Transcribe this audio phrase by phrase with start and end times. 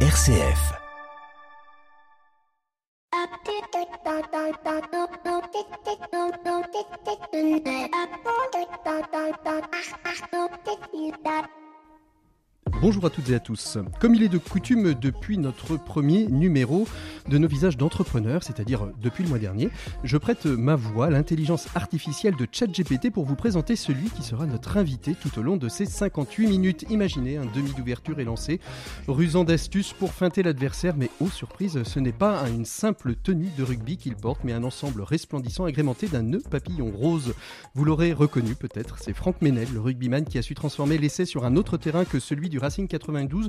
[0.00, 0.76] RCF.
[12.82, 13.78] Bonjour à toutes et à tous.
[14.00, 16.86] Comme il est de coutume depuis notre premier numéro
[17.26, 19.70] de nos visages d'entrepreneurs, c'est-à-dire depuis le mois dernier,
[20.04, 24.44] je prête ma voix à l'intelligence artificielle de ChatGPT pour vous présenter celui qui sera
[24.44, 26.84] notre invité tout au long de ces 58 minutes.
[26.90, 28.60] Imaginez, un demi d'ouverture est lancé,
[29.08, 33.62] rusant d'astuces pour feinter l'adversaire, mais oh surprise, ce n'est pas une simple tenue de
[33.62, 37.32] rugby qu'il porte, mais un ensemble resplendissant agrémenté d'un nœud papillon rose.
[37.74, 41.46] Vous l'aurez reconnu peut-être, c'est Franck Menel, le rugbyman qui a su transformer l'essai sur
[41.46, 43.48] un autre terrain que celui du Racing 92,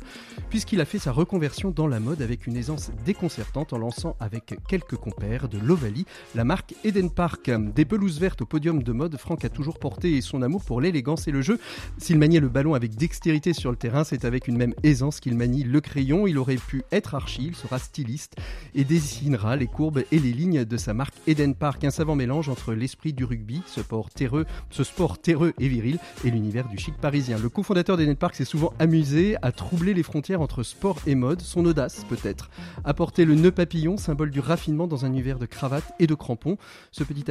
[0.51, 4.59] puisqu'il a fait sa reconversion dans la mode avec une aisance déconcertante en lançant avec
[4.67, 7.49] quelques compères de l'Ovalie la marque Eden Park.
[7.73, 11.27] Des pelouses vertes au podium de mode, Franck a toujours porté son amour pour l'élégance
[11.27, 11.59] et le jeu.
[11.97, 15.35] S'il maniait le ballon avec dextérité sur le terrain, c'est avec une même aisance qu'il
[15.35, 16.27] manie le crayon.
[16.27, 18.35] Il aurait pu être archi, il sera styliste
[18.75, 21.83] et dessinera les courbes et les lignes de sa marque Eden Park.
[21.85, 25.97] Un savant mélange entre l'esprit du rugby, ce sport terreux, ce sport terreux et viril,
[26.23, 27.39] et l'univers du chic parisien.
[27.39, 29.06] Le cofondateur d'Eden Park s'est souvent amusé
[29.41, 32.49] à troubler les frontières entre sport et mode, son audace peut-être.
[32.83, 36.57] Apporter le nœud papillon, symbole du raffinement dans un univers de cravate et de crampons.
[36.91, 37.25] Ce petit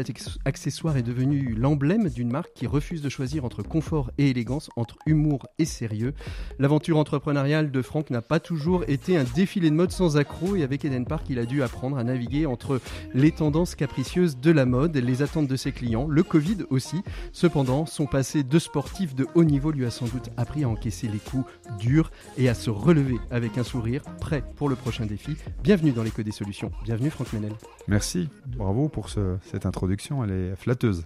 [0.44, 4.96] accessoire est devenu l'emblème d'une marque qui refuse de choisir entre confort et élégance, entre
[5.06, 6.14] humour et sérieux.
[6.58, 10.62] L'aventure entrepreneuriale de Franck n'a pas toujours été un défilé de mode sans accroc et
[10.62, 12.80] avec Eden Park, il a dû apprendre à naviguer entre
[13.12, 17.02] les tendances capricieuses de la mode, les attentes de ses clients, le Covid aussi.
[17.32, 21.08] Cependant, son passé de sportif de haut niveau lui a sans doute appris à encaisser
[21.08, 21.44] les coups
[21.78, 25.36] dur et à se relever avec un sourire, prêt pour le prochain défi.
[25.62, 26.70] Bienvenue dans l'écho des solutions.
[26.84, 27.52] Bienvenue Franck Menel.
[27.88, 31.04] Merci, bravo pour cette introduction, elle est flatteuse.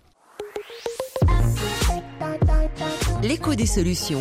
[3.23, 4.21] L'écho des solutions.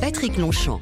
[0.00, 0.80] Patrick Longchamp.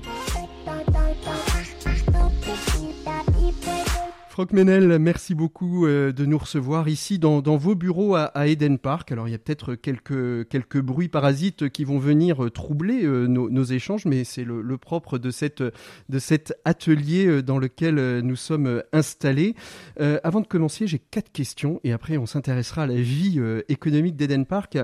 [4.37, 9.11] Franck Menel, merci beaucoup euh, de nous recevoir ici dans, vos bureaux à, Eden Park.
[9.11, 13.65] Alors il y a peut-être quelques, bruits parasites qui vont venir euh, troubler euh, nos,
[13.65, 19.55] échanges, mais c'est le, propre de, cet atelier dans lequel nous sommes installés.
[19.99, 24.45] avant de commencer, j'ai quatre questions et après on s'intéressera à la vie économique d'Eden
[24.45, 24.77] Park.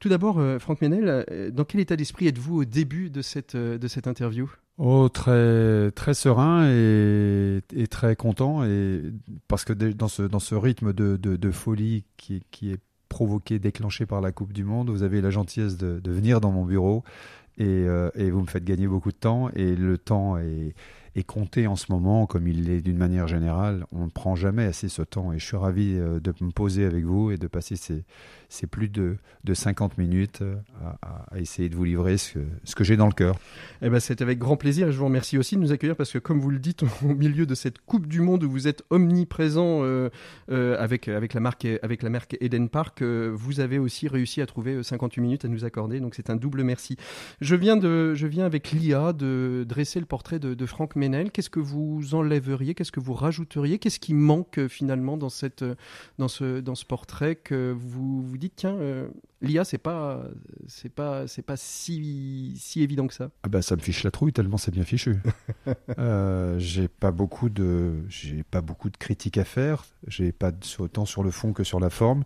[0.00, 3.56] Tout d'abord, Franck Menel, dans quel état d'esprit êtes-vous au début de cette
[4.06, 4.50] interview?
[4.80, 8.64] Oh, très, très serein et, très content.
[8.64, 9.02] Et
[9.48, 14.30] parce que dans ce, dans ce rythme de, folie qui, est provoqué, déclenché par la
[14.30, 17.02] Coupe du Monde, vous avez la gentillesse de, venir dans mon bureau
[17.56, 19.50] et, euh, et, vous me faites gagner beaucoup de temps.
[19.56, 20.74] Et le temps est,
[21.18, 23.86] est compté en ce moment, comme il l'est d'une manière générale.
[23.92, 25.32] On ne prend jamais assez ce temps.
[25.32, 28.04] Et je suis ravi euh, de me poser avec vous et de passer ces,
[28.48, 30.56] c'est plus de, de 50 minutes euh,
[31.02, 33.36] à, essayer de vous livrer ce que, ce que j'ai dans le cœur.
[33.82, 36.12] Eh ben, c'est avec grand plaisir et je vous remercie aussi de nous accueillir parce
[36.12, 38.82] que, comme vous le dites, au milieu de cette Coupe du Monde où vous êtes
[38.90, 40.08] omniprésent euh,
[40.50, 44.46] euh, avec, avec, la marque, avec la marque Eden Park, vous avez aussi réussi à
[44.46, 46.00] trouver 58 minutes à nous accorder.
[46.00, 46.96] Donc, c'est un double merci.
[47.40, 51.30] Je viens, de, je viens avec l'IA de dresser le portrait de, de Franck Menel.
[51.30, 52.74] Qu'est-ce que vous enlèveriez?
[52.74, 53.78] Qu'est-ce que vous rajouteriez?
[53.78, 55.64] Qu'est-ce qui manque finalement dans, cette,
[56.18, 59.08] dans, ce, dans ce portrait que vous dites tiens, euh,
[59.40, 60.22] l'IA c'est pas
[60.66, 63.30] c'est pas c'est pas si si évident que ça.
[63.42, 65.16] Ah bah ça me fiche la trouille tellement c'est bien fichu.
[65.98, 69.84] euh, j'ai pas beaucoup de j'ai pas beaucoup de critiques à faire.
[70.06, 72.24] J'ai pas autant sur le fond que sur la forme.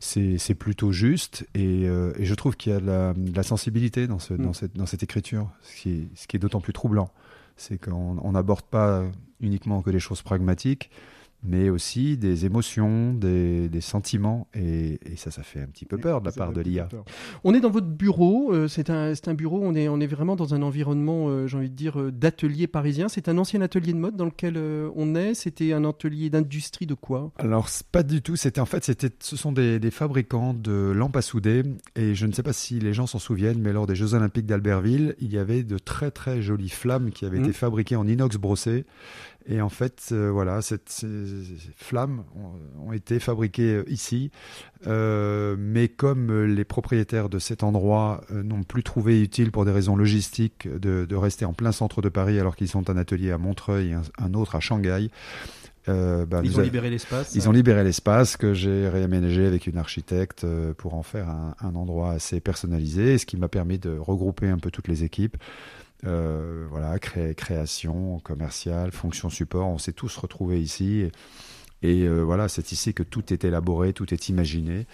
[0.00, 4.20] C'est plutôt juste et, euh, et je trouve qu'il y a de la, sensibilité dans,
[4.20, 4.54] ce, dans, mm.
[4.54, 7.10] cette, dans cette écriture, ce qui est, ce qui est d'autant plus troublant.
[7.56, 9.02] C'est qu'on n'aborde pas
[9.40, 10.90] uniquement que les choses pragmatiques,
[11.44, 15.96] mais aussi des émotions, des, des sentiments, et, et, ça, ça fait un petit peu
[15.96, 16.88] peur de la part de l'IA.
[17.44, 20.34] On est dans votre bureau, euh, c'est un, un, bureau, on est, on est vraiment
[20.34, 23.08] dans un environnement, euh, j'ai envie de dire, euh, d'atelier parisien.
[23.08, 24.58] C'est un ancien atelier de mode dans lequel
[24.96, 27.30] on est, c'était un atelier d'industrie de quoi?
[27.38, 31.16] Alors, pas du tout, c'était en fait, c'était, ce sont des, des, fabricants de lampes
[31.16, 31.62] à souder,
[31.94, 34.46] et je ne sais pas si les gens s'en souviennent, mais lors des Jeux Olympiques
[34.46, 37.44] d'Albertville, il y avait de très très jolies flammes qui avaient mmh.
[37.44, 38.84] été fabriquées en inox brossé,
[39.50, 41.06] et en fait, euh, voilà, cette, ces
[41.74, 42.24] flammes
[42.76, 44.30] ont, été fabriquées euh, ici,
[44.86, 49.96] euh, mais comme les propriétaires de cet endroit n'ont plus trouvé utile pour des raisons
[49.96, 53.38] logistiques de, de, rester en plein centre de Paris alors qu'ils sont un atelier à
[53.38, 55.10] Montreuil et un, autre à Shanghai,
[55.88, 57.34] euh, bah, ils ont libéré l'espace.
[57.34, 60.46] Ils ont libéré l'espace que j'ai réaménagé avec une architecte
[60.76, 64.58] pour en faire un, un endroit assez personnalisé, ce qui m'a permis de regrouper un
[64.58, 65.38] peu toutes les équipes.
[66.06, 71.10] Euh, voilà, création commerciale, fonction support, on s'est tous retrouvés ici.
[71.82, 74.86] Et euh, voilà, c'est ici que tout est élaboré, tout est imaginé.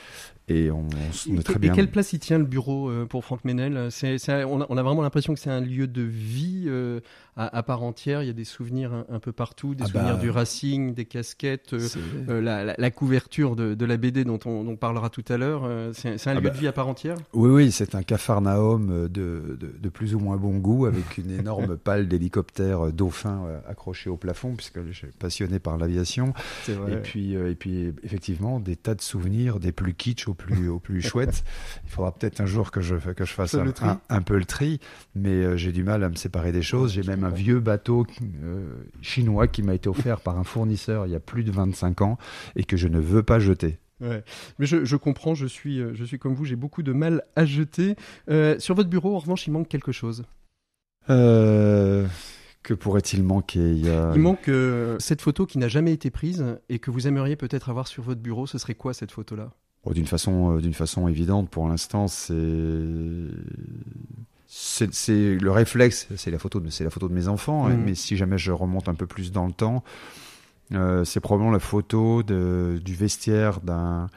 [0.48, 0.86] Et on,
[1.30, 1.72] on est très bien.
[1.72, 3.88] Et quelle place il tient le bureau euh, pour Franck Ménel?
[4.02, 7.00] On, a, on, a, vraiment l'impression que c'est un lieu de vie euh,
[7.34, 8.22] à, à, part entière.
[8.22, 10.92] Il y a des souvenirs un, un peu partout, des ah souvenirs bah, du Racing,
[10.92, 15.24] des casquettes, euh, la, la, la, couverture de, de, la BD dont on, parlera tout
[15.30, 15.66] à l'heure.
[15.94, 17.16] C'est, un ah lieu bah, de vie à part entière?
[17.32, 21.30] Oui, oui, c'est un cafarnaum de, de, de, plus ou moins bon goût avec une
[21.38, 26.34] énorme pale d'hélicoptère dauphin accrochée au plafond, puisque je suis passionné par l'aviation.
[26.68, 30.78] Et puis, et puis, effectivement, des tas de souvenirs, des plus kitsch au plus, au
[30.78, 31.44] plus chouette.
[31.84, 34.44] Il faudra peut-être un jour que je, que je fasse un, un, un, peu le
[34.44, 34.80] tri,
[35.14, 36.92] mais euh, j'ai du mal à me séparer des choses.
[36.92, 38.06] J'ai même un vieux bateau
[38.42, 38.66] euh,
[39.00, 42.18] chinois qui m'a été offert par un fournisseur il y a plus de 25 ans
[42.56, 43.78] et que je ne veux pas jeter.
[44.00, 44.24] Ouais.
[44.58, 47.22] Mais je, je, comprends, je suis, euh, je suis comme vous, j'ai beaucoup de mal
[47.36, 47.96] à jeter.
[48.28, 50.24] Euh, sur votre bureau, en revanche, il manque quelque chose.
[51.10, 52.06] Euh,
[52.62, 53.74] que pourrait-il manquer?
[53.74, 54.12] Il, a...
[54.14, 57.68] il, manque euh, cette photo qui n'a jamais été prise et que vous aimeriez peut-être
[57.68, 58.46] avoir sur votre bureau.
[58.46, 59.52] Ce serait quoi cette photo-là?
[59.92, 62.34] D'une façon, euh, d'une façon évidente, pour l'instant, c'est
[64.46, 67.68] c'est le réflexe, c'est la photo de c'est la photo de mes enfants.
[67.68, 67.76] Mmh.
[67.84, 69.82] Mais si jamais je remonte un peu plus dans le temps,
[70.72, 74.08] euh, c'est probablement la photo de, du vestiaire d'un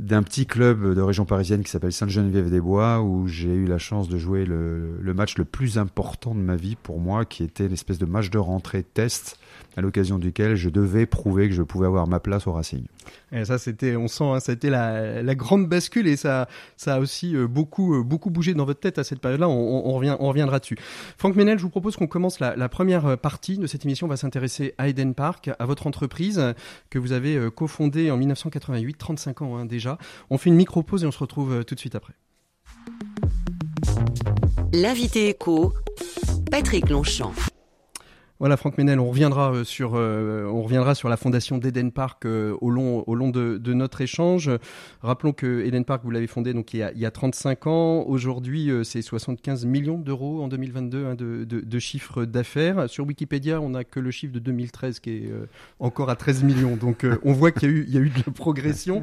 [0.00, 4.18] d'un petit club de région parisienne qui s'appelle Sainte-Geneviève-des-Bois où j'ai eu la chance de
[4.18, 7.98] jouer le, le, match le plus important de ma vie pour moi qui était l'espèce
[7.98, 9.38] de match de rentrée test
[9.76, 12.84] à l'occasion duquel je devais prouver que je pouvais avoir ma place au Racing.
[13.32, 16.48] Et ça, c'était, on sent, hein, ça a été la, la, grande bascule et ça,
[16.76, 19.48] ça a aussi euh, beaucoup, euh, beaucoup bougé dans votre tête à cette période-là.
[19.48, 20.76] On, on, revient, on reviendra dessus.
[21.18, 24.06] Franck Ménel, je vous propose qu'on commence la, la, première partie de cette émission.
[24.06, 26.54] On va s'intéresser à Eden Park, à votre entreprise
[26.90, 29.98] que vous avez euh, cofondée en 1988, 35 ans hein, déjà.
[30.30, 32.14] On fait une micro-pause et on se retrouve tout de suite après.
[34.72, 35.72] L'invité écho,
[36.50, 37.32] Patrick Longchamp.
[38.44, 42.26] Voilà, Franck Ménel, on reviendra euh, sur, euh, on reviendra sur la fondation d'Eden Park
[42.26, 44.50] euh, au long, au long de, de, notre échange.
[45.00, 47.66] Rappelons que Eden Park, vous l'avez fondé donc il y a, il y a 35
[47.66, 48.02] ans.
[48.06, 52.86] Aujourd'hui, euh, c'est 75 millions d'euros en 2022 hein, de, de, de, chiffre d'affaires.
[52.90, 55.32] Sur Wikipédia, on n'a que le chiffre de 2013 qui est
[55.80, 56.76] encore à 13 millions.
[56.76, 59.02] Donc, on voit qu'il y a eu, il y a eu de la progression.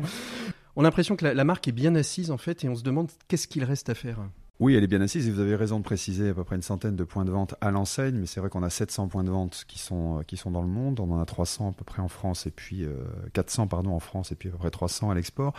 [0.75, 2.83] On a l'impression que la, la marque est bien assise en fait, et on se
[2.83, 4.19] demande qu'est-ce qu'il reste à faire.
[4.61, 6.61] Oui, elle est bien assise et vous avez raison de préciser à peu près une
[6.61, 9.31] centaine de points de vente à l'enseigne, mais c'est vrai qu'on a 700 points de
[9.31, 12.03] vente qui sont, qui sont dans le monde, on en a 300 à peu près
[12.03, 12.93] en France et puis euh,
[13.33, 15.55] 400 pardon en France et puis à peu près 300 à l'export.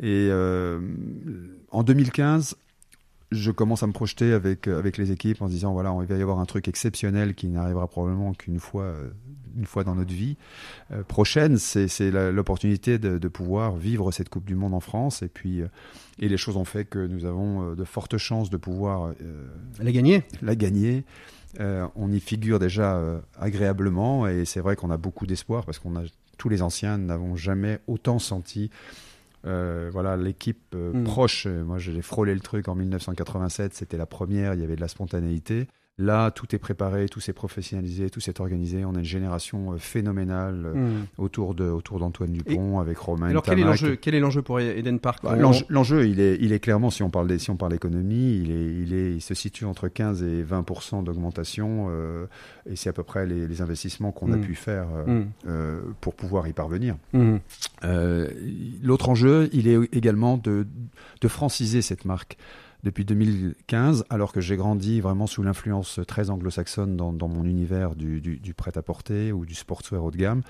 [0.00, 0.80] Et euh,
[1.70, 2.56] en 2015,
[3.30, 6.16] je commence à me projeter avec, avec les équipes en se disant voilà, il va
[6.16, 8.94] y avoir un truc exceptionnel qui n'arrivera probablement qu'une fois,
[9.56, 10.36] une fois dans notre vie
[10.90, 11.58] euh, prochaine.
[11.58, 15.22] C'est l'opportunité de, de, pouvoir vivre cette Coupe du Monde en France.
[15.22, 15.68] Et puis, euh,
[16.18, 19.46] et les choses ont fait que nous avons euh, de fortes chances de pouvoir euh,
[19.80, 20.24] la gagner.
[20.42, 21.04] La gagner.
[21.58, 25.80] Euh, on y figure déjà euh, agréablement et c'est vrai qu'on a beaucoup d'espoir parce
[25.80, 26.02] qu'on a
[26.38, 28.70] tous les anciens n'avons jamais autant senti
[29.46, 31.04] euh, voilà, l'équipe euh, mmh.
[31.04, 34.80] proche, moi j'ai frôlé le truc en 1987, c'était la première, il y avait de
[34.80, 35.66] la spontanéité.
[36.00, 38.86] Là, tout est préparé, tout s'est professionnalisé, tout s'est organisé.
[38.86, 40.88] On a une génération euh, phénoménale mmh.
[41.18, 43.28] autour de autour d'Antoine Dupont et, avec Romain.
[43.28, 46.54] Alors quel est l'enjeu Quel est l'enjeu pour Eden Park bah, L'enjeu, il est il
[46.54, 49.20] est clairement si on parle des, si on parle d'économie, il est il est il
[49.20, 52.24] se situe entre 15 et 20% d'augmentation euh,
[52.64, 54.32] et c'est à peu près les, les investissements qu'on mmh.
[54.32, 55.26] a pu faire euh, mmh.
[55.48, 56.96] euh, pour pouvoir y parvenir.
[58.82, 60.66] L'autre enjeu, il est également de
[61.20, 62.38] de franciser cette marque
[62.82, 67.94] depuis 2015, alors que j'ai grandi vraiment sous l'influence très anglo-saxonne dans, dans, mon univers
[67.94, 70.42] du, du, du prêt-à-porter ou du sportswear haut de gamme.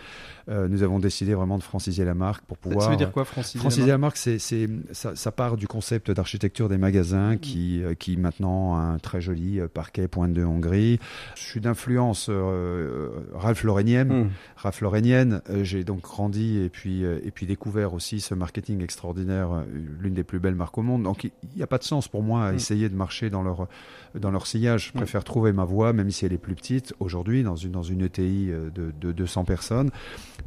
[0.48, 2.84] Euh, nous avons décidé vraiment de franciser la marque pour pouvoir.
[2.84, 6.68] Ça veut dire quoi, franciser, franciser la marque, c'est, ça, ça, part du concept d'architecture
[6.68, 7.94] des magasins qui, mmh.
[7.96, 10.98] qui maintenant a un très joli euh, parquet pointe de Hongrie.
[11.36, 14.24] Je suis d'influence euh, Ralph Laurénienne.
[14.24, 14.30] Mmh.
[14.56, 19.64] Ralph Laurénienne, euh, j'ai donc grandi et puis, et puis découvert aussi ce marketing extraordinaire,
[20.00, 21.02] l'une des plus belles marques au monde.
[21.02, 22.56] Donc il n'y a pas de sens pour pour moi à mmh.
[22.56, 23.66] essayer de marcher dans leur,
[24.14, 24.88] dans leur sillage.
[24.88, 25.24] Je préfère mmh.
[25.24, 28.50] trouver ma voie, même si elle est plus petite, aujourd'hui, dans une, dans une ETI
[28.74, 29.90] de, de 200 personnes.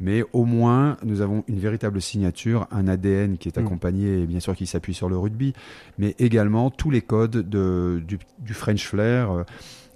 [0.00, 4.38] Mais au moins, nous avons une véritable signature, un ADN qui est accompagné, et bien
[4.38, 5.52] sûr, qui s'appuie sur le rugby,
[5.98, 9.44] mais également tous les codes de, du, du French flair.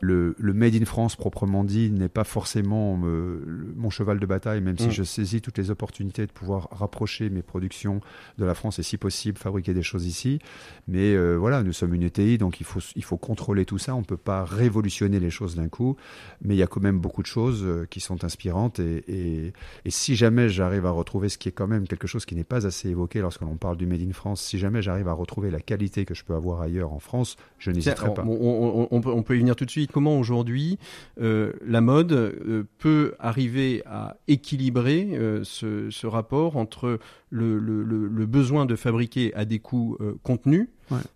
[0.03, 4.27] Euh, le, le, Made in France proprement dit n'est pas forcément me, mon cheval de
[4.27, 4.79] bataille, même mmh.
[4.79, 8.01] si je saisis toutes les opportunités de pouvoir rapprocher mes productions
[8.39, 10.39] de la France et si possible fabriquer des choses ici.
[10.87, 13.95] Mais euh, voilà, nous sommes une ETI, donc il faut, il faut contrôler tout ça.
[13.95, 15.97] On ne peut pas révolutionner les choses d'un coup,
[16.43, 18.81] mais il y a quand même beaucoup de choses euh, qui sont inspirantes.
[18.81, 19.53] Et, et,
[19.85, 22.45] et si jamais j'arrive à retrouver ce qui est quand même quelque chose qui n'est
[22.45, 25.51] pas assez évoqué lorsque l'on parle du Made in France, si jamais j'arrive à retrouver
[25.51, 28.25] la qualité que je peux avoir ailleurs en France, je n'hésiterai pas.
[28.27, 30.79] On, on, on, peut y venir tout de suite comment aujourd'hui
[31.17, 35.09] la mode peut arriver à équilibrer
[35.43, 36.99] ce, rapport entre
[37.31, 40.69] le, besoin de fabriquer à des coûts contenus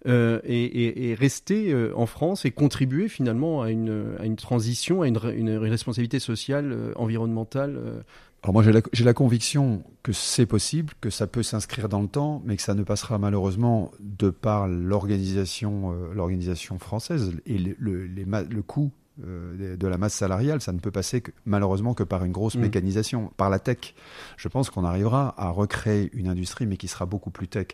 [0.05, 5.57] et, rester en France et contribuer finalement à une, à une transition, à une, une
[5.57, 8.05] responsabilité sociale, environnementale
[8.42, 12.42] alors moi j'ai la, conviction que c'est possible, que ça peut s'inscrire dans le temps,
[12.44, 18.06] mais que ça ne passera malheureusement de par l'organisation euh, l'organisation française et le, le,
[18.06, 18.90] le coût
[19.23, 22.54] euh, de la masse salariale, ça ne peut passer que, malheureusement que par une grosse
[22.54, 22.61] mm.
[22.61, 23.95] mécanisation, par la tech.
[24.38, 27.69] Je pense qu'on arrivera à recréer une industrie, mais qui sera beaucoup plus tech.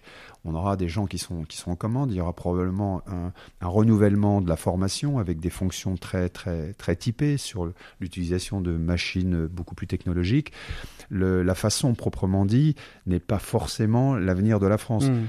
[0.45, 3.33] On aura des gens qui sont, qui sont en commande, il y aura probablement un,
[3.61, 9.47] renouvellement de la formation avec des fonctions très, très, très typées sur l'utilisation de machines
[9.47, 10.53] beaucoup plus technologiques.
[11.11, 12.75] la façon proprement dit
[13.07, 15.09] n'est pas forcément l'avenir de la France.
[15.09, 15.27] Mm.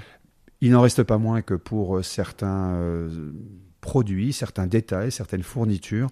[0.61, 2.71] Il n'en reste pas moins que pour certains...
[2.73, 3.31] Euh,
[3.81, 6.09] produits, certains détails, certaines fournitures,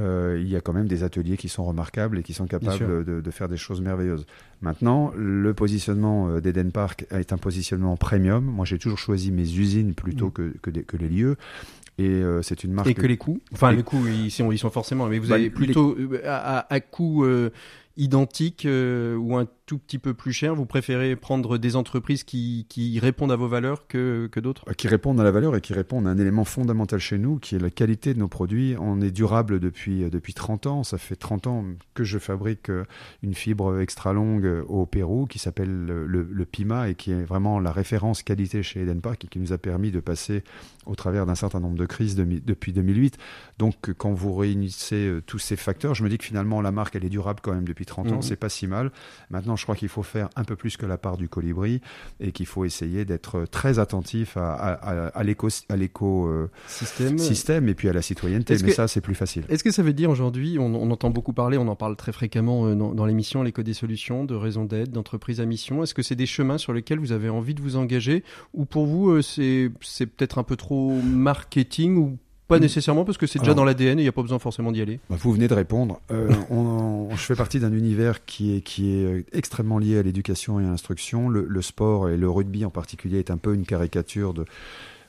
[0.00, 3.04] euh, il y a quand même des ateliers qui sont remarquables et qui sont capables
[3.04, 4.26] de, faire des choses merveilleuses.
[4.60, 8.44] Maintenant, le positionnement euh, d'Eden Park est un positionnement premium.
[8.44, 10.32] Moi, j'ai toujours choisi mes usines plutôt mm.
[10.32, 11.36] que, que, les lieux.
[11.98, 12.88] Et euh, c'est une marque.
[12.88, 15.06] Et que les coûts Enfin, les coûts, ils sont, ils sont forcément.
[15.08, 17.26] Mais vous bah, avez plutôt à, à, coût
[17.96, 20.54] identique ou un tout petit peu plus cher?
[20.54, 24.64] Vous préférez prendre des entreprises qui, qui répondent à vos valeurs que, que d'autres?
[24.74, 27.54] Qui répondent à la valeur et qui répondent à un élément fondamental chez nous, qui
[27.54, 28.74] est la qualité de nos produits.
[28.80, 30.84] On est durable depuis, depuis 30 ans.
[30.84, 32.84] Ça fait 30 ans que je fabrique euh,
[33.22, 37.24] une fibre extra longue euh, au Pérou qui s'appelle le, le, Pima et qui est
[37.24, 40.42] vraiment la référence qualité chez Eden Park et qui nous a permis de passer
[40.86, 43.16] au travers d'un certain nombre de crises depuis 2008.
[43.58, 46.96] Donc quand vous réunissez euh, tous ces facteurs, je me dis que finalement la marque
[46.96, 48.22] elle est durable quand même depuis 30 ans, mmh.
[48.22, 48.90] c'est pas si mal.
[49.30, 51.80] Maintenant je crois qu'il faut faire un peu plus que la part du colibri
[52.20, 55.48] et qu'il faut essayer d'être très attentif à, à, l'éco
[56.26, 57.68] euh, système.
[57.68, 58.56] et puis à la citoyenneté.
[58.62, 59.44] Mais ça, c'est plus facile.
[59.48, 62.66] Est-ce que ça veut dire aujourd'hui, on, entend beaucoup parler, on en parle très fréquemment
[62.66, 65.82] euh, dans, l'émission, l'éco des solutions, de raisons d'aide, d'entreprises à mission.
[65.82, 68.24] Est-ce que c'est des chemins sur lesquels vous avez envie de vous engager
[68.54, 72.18] ou pour vous, euh, c'est peut-être un peu trop marketing ou
[72.52, 72.62] pas mm.
[72.62, 74.82] nécessairement parce que c'est déjà dans l'ADN et il n'y a pas besoin forcément d'y
[74.82, 75.00] aller.
[75.08, 76.00] Bah, vous venez de répondre.
[76.10, 76.30] Euh,
[77.10, 80.64] je fais partie d'un univers qui est, qui est euh, extrêmement lié à l'éducation et
[80.64, 81.28] à l'instruction.
[81.28, 84.44] Le, sport et le rugby en particulier est un peu une caricature de,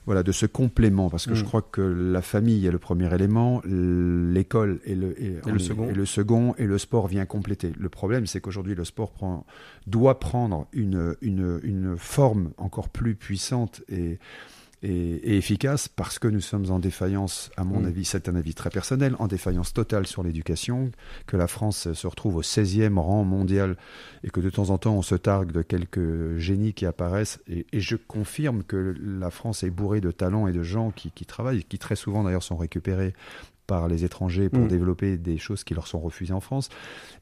[0.06, 1.46] voilà, de ce complément, parce que je mm.
[1.46, 5.14] crois que la famille est le premier élément, l'école est le,
[5.46, 5.86] le second.
[5.92, 7.72] le second, et le sport vient compléter.
[7.78, 9.44] Le problème, c'est qu'aujourd'hui, le sport prend,
[9.86, 14.18] doit prendre une, une, une forme encore plus puissante et
[14.84, 17.86] et, efficace parce que nous sommes en défaillance, à mon mm.
[17.86, 20.90] avis, c'est un avis très personnel, en défaillance totale sur l'éducation,
[21.26, 23.76] que la France se retrouve au 16e rang mondial
[24.22, 27.40] et que de temps en temps on se targue de quelques génies qui apparaissent.
[27.48, 31.64] Et, je confirme que la France est bourrée de talents et de gens qui, travaillent,
[31.64, 33.14] qui très souvent d'ailleurs sont récupérés
[33.66, 34.68] par les étrangers pour mm.
[34.68, 36.68] développer des choses qui leur sont refusées en France.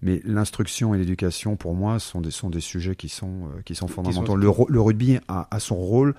[0.02, 3.76] Mais l'instruction et l'éducation, pour moi, sont des, sont des sujets qui sont, euh, qui
[3.76, 4.34] sont fondamentaux.
[4.34, 6.14] Le, le, rugby a, a son rôle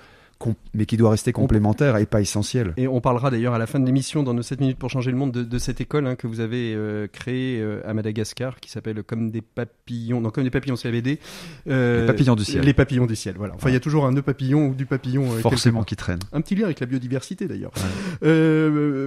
[0.73, 2.73] mais qui doit rester complémentaire et pas essentiel.
[2.77, 5.11] Et on parlera d'ailleurs à la fin de l'émission, dans nos 7 minutes pour changer
[5.11, 8.69] le monde, de, cette école hein, que vous avez euh, créée euh, à Madagascar, qui
[8.69, 11.19] s'appelle Comme des papillons, non, Comme des papillons CAVD.
[11.67, 12.63] Euh, les papillons du ciel.
[12.63, 13.53] Les papillons du ciel, voilà.
[13.55, 15.29] Enfin, il y a toujours un nœud papillon ou du papillon.
[15.39, 16.19] Forcément qui traîne.
[16.31, 17.71] Un petit lien avec la biodiversité d'ailleurs.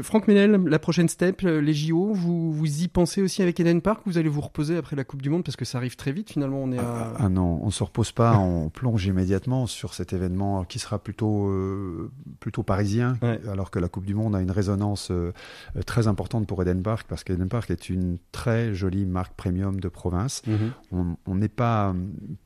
[0.03, 4.03] Franck Ménel, la prochaine step, les JO, vous, vous y pensez aussi avec Eden Park
[4.07, 6.31] Vous allez vous reposer après la Coupe du Monde parce que ça arrive très vite
[6.31, 6.63] finalement.
[6.63, 7.15] On est à...
[7.19, 11.26] ah, non, on se repose pas, on plonge immédiatement sur cet événement qui sera plutôt
[11.27, 13.19] euh, plutôt, parisien,
[13.51, 15.33] alors que la Coupe du Monde a une résonance euh,
[15.85, 19.89] très importante pour Eden Park, parce qu'Eden Park est une très jolie marque premium de
[19.89, 20.43] province.
[20.47, 21.17] Mhm.
[21.27, 21.95] On n'est pas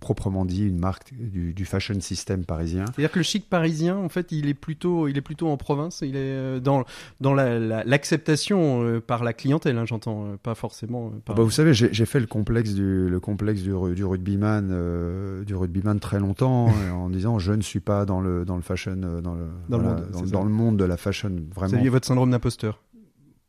[0.01, 2.85] proprement dit une marque du, fashion system parisien.
[2.87, 6.01] C'est-à-dire que le chic parisien, en fait, il est plutôt, il est plutôt en province,
[6.03, 6.85] il est euh, dans,
[7.21, 11.13] dans l'acceptation par la clientèle, hein, j'entends, pas forcément.
[11.29, 15.55] Ah bah, vous savez, j'ai fait le complexe du, le complexe du, du rugbyman, du
[15.55, 19.21] rugbyman très longtemps, en disant je ne suis pas dans le, dans le fashion euh,
[19.21, 21.35] dans le, dans, le monde, dans, le monde de la fashion.
[21.55, 21.83] Vraiment.
[21.83, 22.83] Vous votre syndrome d'imposteur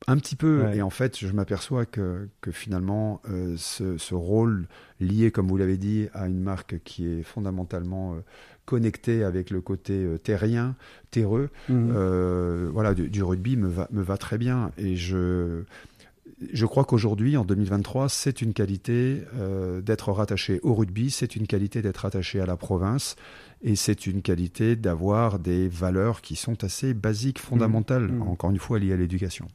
[0.08, 0.74] un petit peu.
[0.74, 4.68] Et en fait, je m'aperçois que, que finalement, euh, ce, ce, rôle
[5.00, 8.22] lié, comme vous l'avez dit, à une marque qui est fondamentalement euh,
[8.66, 10.76] connectée avec le côté terrien,
[11.12, 12.70] terreux, mhm.
[12.74, 14.72] voilà, du, du, rugby me va, me va très bien.
[14.80, 15.66] Et je,
[16.52, 19.24] je crois qu'aujourd'hui, en 2023, c'est une qualité
[19.84, 23.18] d'être rattaché au rugby, c'est une qualité d'être rattaché à la province,
[23.64, 28.18] et c'est une qualité d'avoir des valeurs qui sont assez basiques, fondamentales, mmh.
[28.18, 28.28] Mmh.
[28.28, 29.48] encore une fois liées à l'éducation.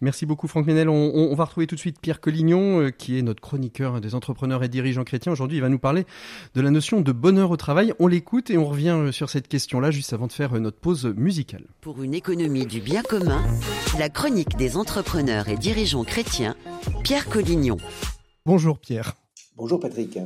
[0.00, 0.88] Merci beaucoup Franck Ménel.
[0.88, 4.62] On, va retrouver tout de suite Pierre Collignon, euh, qui est notre chroniqueur des entrepreneurs
[4.62, 5.32] et dirigeants chrétiens.
[5.32, 6.06] Aujourd'hui, il va nous parler
[6.54, 7.92] de la notion de bonheur au travail.
[7.98, 10.78] On l'écoute et on revient euh, sur cette question-là juste avant de faire euh, notre
[10.78, 11.64] pause musicale.
[11.80, 13.42] Pour une économie du bien commun,
[13.98, 16.54] la chronique des entrepreneurs et dirigeants chrétiens,
[17.02, 17.76] Pierre Collignon.
[18.46, 19.19] Bonjour Pierre.
[19.60, 20.18] Bonjour Patrick.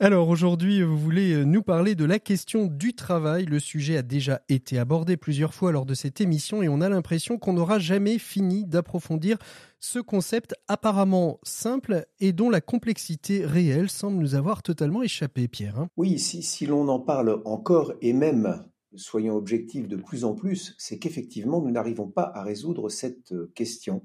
[0.00, 3.46] Alors aujourd'hui, vous voulez nous parler de la question du travail.
[3.46, 6.90] Le sujet a déjà été abordé plusieurs fois lors de cette émission et on a
[6.90, 9.38] l'impression qu'on n'aura jamais fini d'approfondir
[9.80, 15.80] ce concept apparemment simple et dont la complexité réelle semble nous avoir totalement échappé, Pierre.
[15.80, 15.88] Hein.
[15.96, 18.62] oui, si, si l'on en parle encore et même
[18.94, 24.02] soyons objectifs de plus en plus, c'est qu'effectivement nous n'arrivons pas à résoudre cette question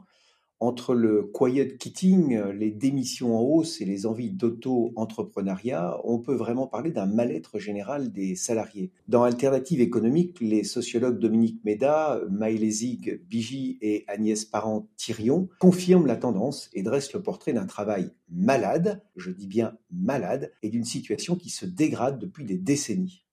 [0.60, 6.68] entre le quiet quitting, les démissions en hausse et les envies d'auto-entrepreneuriat, on peut vraiment
[6.68, 8.92] parler d'un mal-être général des salariés.
[9.08, 16.16] Dans Alternative économique, les sociologues Dominique Méda, Maëlé Zig, Bigy et Agnès Parent-Thirion confirment la
[16.16, 21.36] tendance et dressent le portrait d'un travail malade, je dis bien malade, et d'une situation
[21.36, 23.24] qui se dégrade depuis des décennies.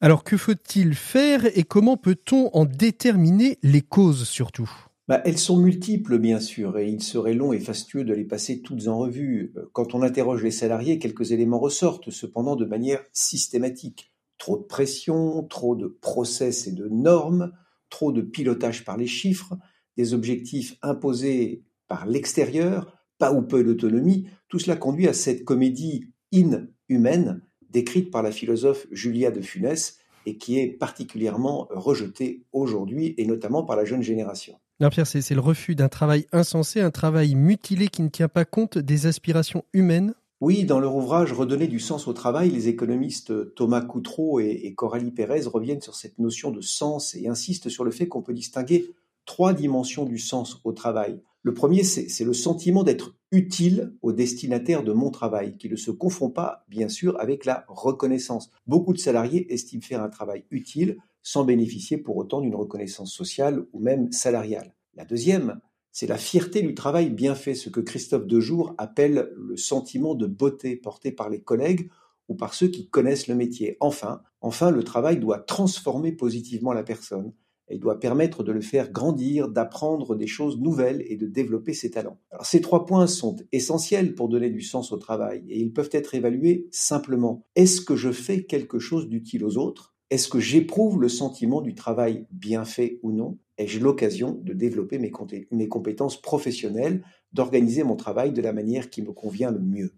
[0.00, 4.70] Alors que faut-il faire et comment peut-on en déterminer les causes surtout?
[5.12, 8.62] Bah, elles sont multiples, bien sûr, et il serait long et fastueux de les passer
[8.62, 9.52] toutes en revue.
[9.74, 14.10] Quand on interroge les salariés, quelques éléments ressortent, cependant de manière systématique.
[14.38, 17.52] Trop de pression, trop de process et de normes,
[17.90, 19.52] trop de pilotage par les chiffres,
[19.98, 26.06] des objectifs imposés par l'extérieur, pas ou peu d'autonomie, tout cela conduit à cette comédie
[26.30, 33.26] inhumaine décrite par la philosophe Julia de Funès et qui est particulièrement rejetée aujourd'hui et
[33.26, 34.58] notamment par la jeune génération.
[34.90, 38.78] Pierre, c'est le refus d'un travail insensé, un travail mutilé qui ne tient pas compte
[38.78, 43.80] des aspirations humaines oui, dans leur ouvrage Redonner du sens au travail, les économistes Thomas
[43.80, 48.08] Coutreau et, Coralie Pérez reviennent sur cette notion de sens et insistent sur le fait
[48.08, 48.92] qu'on peut distinguer
[49.24, 51.20] trois dimensions du sens au travail.
[51.42, 55.92] Le premier, c'est le sentiment d'être utile au destinataire de mon travail, qui ne se
[55.92, 58.50] confond pas, bien sûr, avec la reconnaissance.
[58.66, 63.64] Beaucoup de salariés estiment faire un travail utile, sans bénéficier pour autant d'une reconnaissance sociale
[63.72, 64.74] ou même salariale.
[64.94, 65.60] La deuxième,
[65.90, 70.26] c'est la fierté du travail bien fait, ce que Christophe Dejour appelle le sentiment de
[70.26, 71.90] beauté porté par les collègues
[72.28, 73.76] ou par ceux qui connaissent le métier.
[73.80, 77.32] Enfin, enfin, le travail doit transformer positivement la personne.
[77.70, 81.90] Il doit permettre de le faire grandir, d'apprendre des choses nouvelles et de développer ses
[81.90, 82.18] talents.
[82.42, 86.14] Ces trois points sont essentiels pour donner du sens au travail et ils peuvent être
[86.14, 87.46] évalués simplement.
[87.54, 89.91] Est-ce que je fais quelque chose d'utile aux autres?
[90.12, 93.38] Est-ce que j'éprouve le sentiment du travail bien fait ou non?
[93.56, 99.12] Ai-je l'occasion de développer mes, compétences professionnelles, d'organiser mon travail de la manière qui me
[99.12, 99.94] convient le mieux?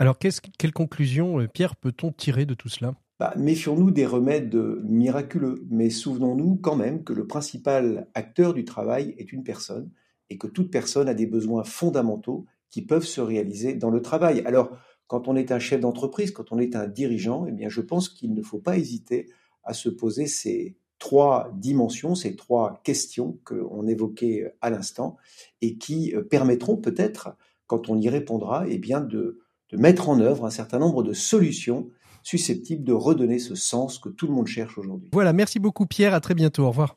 [0.00, 2.96] Alors, quelle conclusion, euh, Pierre, peut-on tirer de tout cela?
[3.20, 9.14] Bah, Méfions-nous des remèdes miraculeux, mais souvenons-nous quand même que le principal acteur du travail
[9.16, 9.92] est une personne
[10.28, 14.42] et que toute personne a des besoins fondamentaux qui peuvent se réaliser dans le travail.
[14.44, 17.80] Alors, quand on est un chef d'entreprise, quand on est un dirigeant, eh bien, je
[17.80, 19.28] pense qu'il ne faut pas hésiter
[19.64, 25.16] à se poser ces trois dimensions, ces trois questions qu'on évoquait à l'instant
[25.60, 30.20] et qui euh, permettront peut-être, quand on y répondra, eh bien de, de mettre en
[30.20, 31.90] œuvre un certain nombre de solutions
[32.22, 35.10] susceptibles de redonner ce sens que tout le monde cherche aujourd'hui.
[35.12, 36.96] Voilà, merci beaucoup Pierre, à très bientôt, au revoir.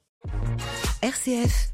[1.02, 1.74] RCF,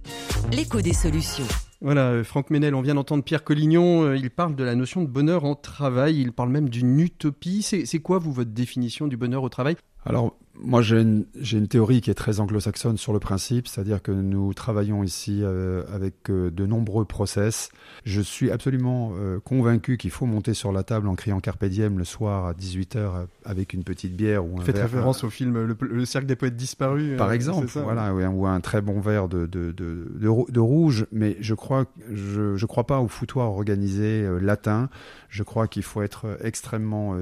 [0.53, 1.47] l'écho des solutions.
[1.81, 5.01] Voilà, euh, Franck Ménel, on vient d'entendre Pierre Collignon, euh, il parle de la notion
[5.01, 7.63] de bonheur en travail, il parle même d'une utopie.
[7.63, 9.75] C'est quoi, vous, votre définition du bonheur au travail?
[10.05, 14.11] Alors, moi, j'ai une, une, théorie qui est très anglo-saxonne sur le principe, c'est-à-dire que
[14.11, 17.69] nous travaillons ici euh, avec euh, de nombreux process.
[18.03, 21.97] Je suis absolument euh, convaincu qu'il faut monter sur la table en criant Carpe Diem
[21.97, 25.75] le soir à 18h avec une petite bière ou un Faites verre, référence au film
[25.79, 27.17] le, cercle des poètes disparus.
[27.17, 31.07] Par exemple, voilà, ou un très bon verre de, de, de, de, rouge.
[31.11, 34.89] Mais je crois, je, je crois pas au foutoir organisé latin.
[35.29, 37.15] Je crois qu'il faut être extrêmement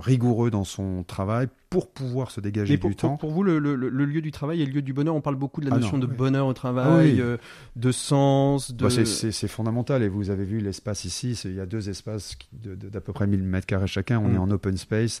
[0.00, 3.16] rigoureux dans son travail pour pouvoir se dégager pour, du temps.
[3.16, 5.68] Pour vous, le, lieu du travail et le lieu du bonheur, on parle beaucoup de
[5.68, 7.36] la ah notion de bonheur au travail, euh,
[7.76, 8.72] de sens.
[8.72, 8.84] De...
[8.84, 10.02] Bah, c'est fondamental.
[10.02, 13.42] Et vous avez vu l'espace ici, il y a deux espaces d'à peu près 1000
[13.42, 14.18] mètres carrés chacun.
[14.18, 14.42] On est mm.
[14.42, 15.20] en open space.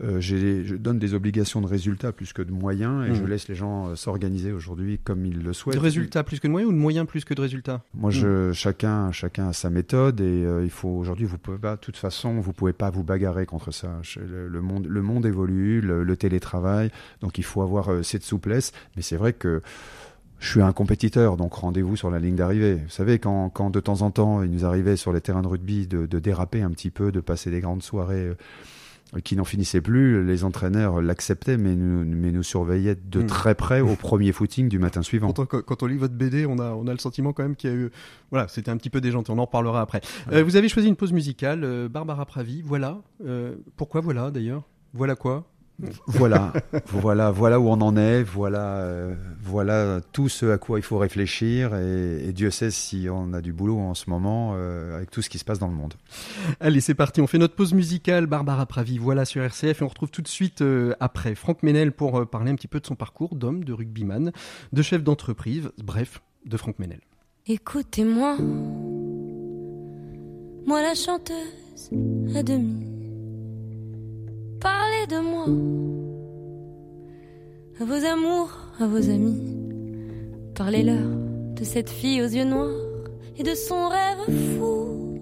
[0.00, 3.26] Euh, je donne des obligations de résultats plus que de moyens et je mm.
[3.26, 5.76] laisse les gens euh, s'organiser aujourd'hui comme ils le souhaitent.
[5.76, 7.82] De résultats plus que de moyens ou de moyens plus que de résultats?
[7.94, 8.52] Moi, je, mm.
[8.52, 12.40] chacun, chacun a sa méthode et il faut aujourd'hui, vous pouvez pas, de toute façon,
[12.40, 14.00] vous pouvez pas vous bagarrer contre ça.
[14.16, 16.90] Le, monde, le monde évolue, le télétravail.
[17.20, 18.72] Donc il faut avoir euh, cette souplesse.
[18.96, 19.62] Mais c'est vrai que
[20.38, 22.76] je suis un compétiteur, donc rendez-vous sur la ligne d'arrivée.
[22.76, 25.48] Vous savez, quand, quand, de temps en temps, il nous arrivait sur les terrains de
[25.48, 28.30] rugby de, déraper un petit peu, de passer des grandes soirées
[29.24, 30.24] qui n'en finissait plus.
[30.24, 33.26] Les entraîneurs l'acceptaient, mais nous, mais nous surveillaient de hmm.
[33.26, 35.32] très près au premier footing du matin suivant.
[35.32, 37.72] Quand on, lit votre BD, on a, on a le sentiment quand même qu'il y
[37.72, 37.90] a eu.
[38.30, 39.32] Voilà, c'était un petit peu déjanté.
[39.32, 40.00] On en reparlera après.
[40.32, 42.62] Euh, vous avez choisi une pause musicale, euh, Barbara Pravi.
[42.62, 42.98] Voilà.
[43.24, 44.62] Euh, pourquoi voilà d'ailleurs?
[44.92, 45.46] Voilà quoi?
[46.06, 46.52] Voilà,
[46.86, 50.98] voilà, voilà où on en est, voilà, euh, voilà tout ce à quoi il faut
[50.98, 55.22] réfléchir et, Dieu sait si on a du boulot en ce moment euh, avec tout
[55.22, 55.94] ce qui se passe dans le monde.
[56.60, 58.26] Allez, c'est parti, on fait notre pause musicale.
[58.26, 61.92] Barbara Pravi, voilà sur RCF et on retrouve tout de suite euh, après Franck Ménel
[61.92, 64.32] pour parler un petit peu de son parcours d'homme, de rugbyman,
[64.72, 67.00] de chef d'entreprise, bref, de Franck Ménel.
[67.46, 68.36] Écoutez-moi,
[70.66, 71.90] moi la chanteuse
[72.36, 72.97] à demi
[74.60, 75.46] Parlez de moi,
[77.80, 79.56] à vos amours, à vos amis.
[80.54, 81.08] Parlez-leur
[81.54, 82.74] de cette fille aux yeux noirs
[83.38, 85.18] et de son rêve fou.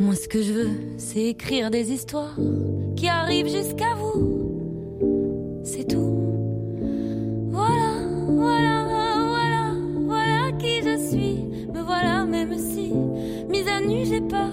[0.00, 2.36] Moi, ce que je veux, c'est écrire des histoires
[2.96, 5.60] qui arrivent jusqu'à vous.
[5.62, 6.16] C'est tout.
[7.50, 8.84] Voilà, voilà,
[9.28, 9.74] voilà,
[10.06, 11.44] voilà qui je suis.
[11.72, 12.92] Me voilà, même si,
[13.50, 14.52] mise à nu, j'ai peur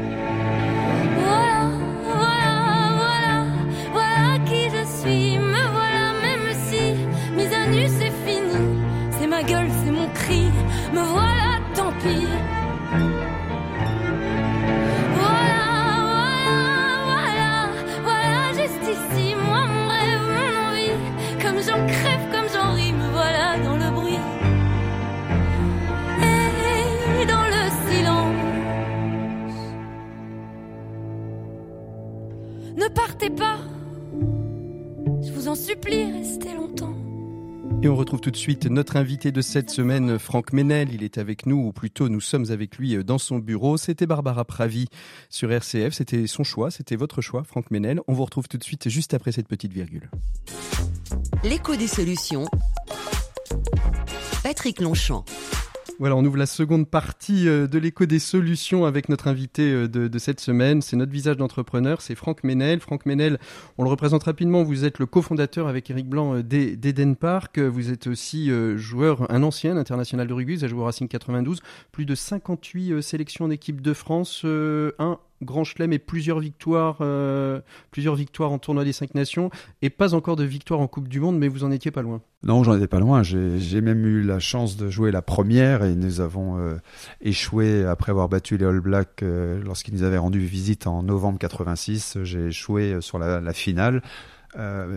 [9.41, 10.43] ma gueule, c'est mon cri.
[10.93, 12.27] Me voilà, tant pis.
[15.19, 15.63] Voilà,
[16.07, 17.69] voilà, voilà,
[18.03, 19.35] voilà, juste ici.
[19.35, 20.97] Moi, mon rêve, mon envie.
[21.41, 22.93] Comme j'en crève, comme j'en ris.
[22.93, 24.19] Me voilà dans le bruit.
[27.21, 29.55] Et dans le silence.
[32.75, 33.57] Ne partez pas.
[35.23, 36.40] Je vous en supplie, restez.
[37.83, 40.93] Et on retrouve tout de suite notre invité de cette semaine, Franck Ménel.
[40.93, 43.75] Il est avec nous, ou plutôt nous sommes avec lui euh, dans son bureau.
[43.75, 44.87] C'était Barbara Pravi
[45.29, 45.91] sur RCF.
[45.91, 47.99] C'était son choix, c'était votre choix, Franck Ménel.
[48.07, 50.11] On vous retrouve tout de suite juste après cette petite virgule.
[51.43, 52.45] L'écho des solutions.
[54.43, 55.25] Patrick Longchamp.
[56.01, 59.87] Voilà, on ouvre la seconde partie euh, de l'écho des solutions avec notre invité euh,
[59.87, 60.81] de, cette semaine.
[60.81, 62.79] C'est notre visage d'entrepreneur, c'est Franck Ménel.
[62.79, 63.37] Franck Ménel,
[63.77, 64.63] on le représente rapidement.
[64.63, 67.59] Vous êtes le cofondateur avec Eric Blanc euh, d'Eden Park.
[67.59, 70.55] Vous êtes aussi joueur, un ancien international de rugby.
[70.55, 71.61] Vous avez joué au Racing 92.
[71.91, 74.43] Plus de 58 sélections en équipe de France.
[74.43, 79.49] Un Grand Chelem et plusieurs victoires, euh, plusieurs victoires en tournoi des cinq nations
[79.81, 82.21] et pas encore de victoire en Coupe du Monde, mais vous en étiez pas loin.
[82.43, 83.23] Non, j'en étais pas loin.
[83.23, 86.75] J'ai même eu la chance de jouer la première et nous avons euh,
[87.21, 91.39] échoué après avoir battu les All Blacks euh, lorsqu'ils nous avaient rendu visite en novembre
[91.39, 92.19] 86.
[92.23, 94.01] J'ai échoué sur la, la finale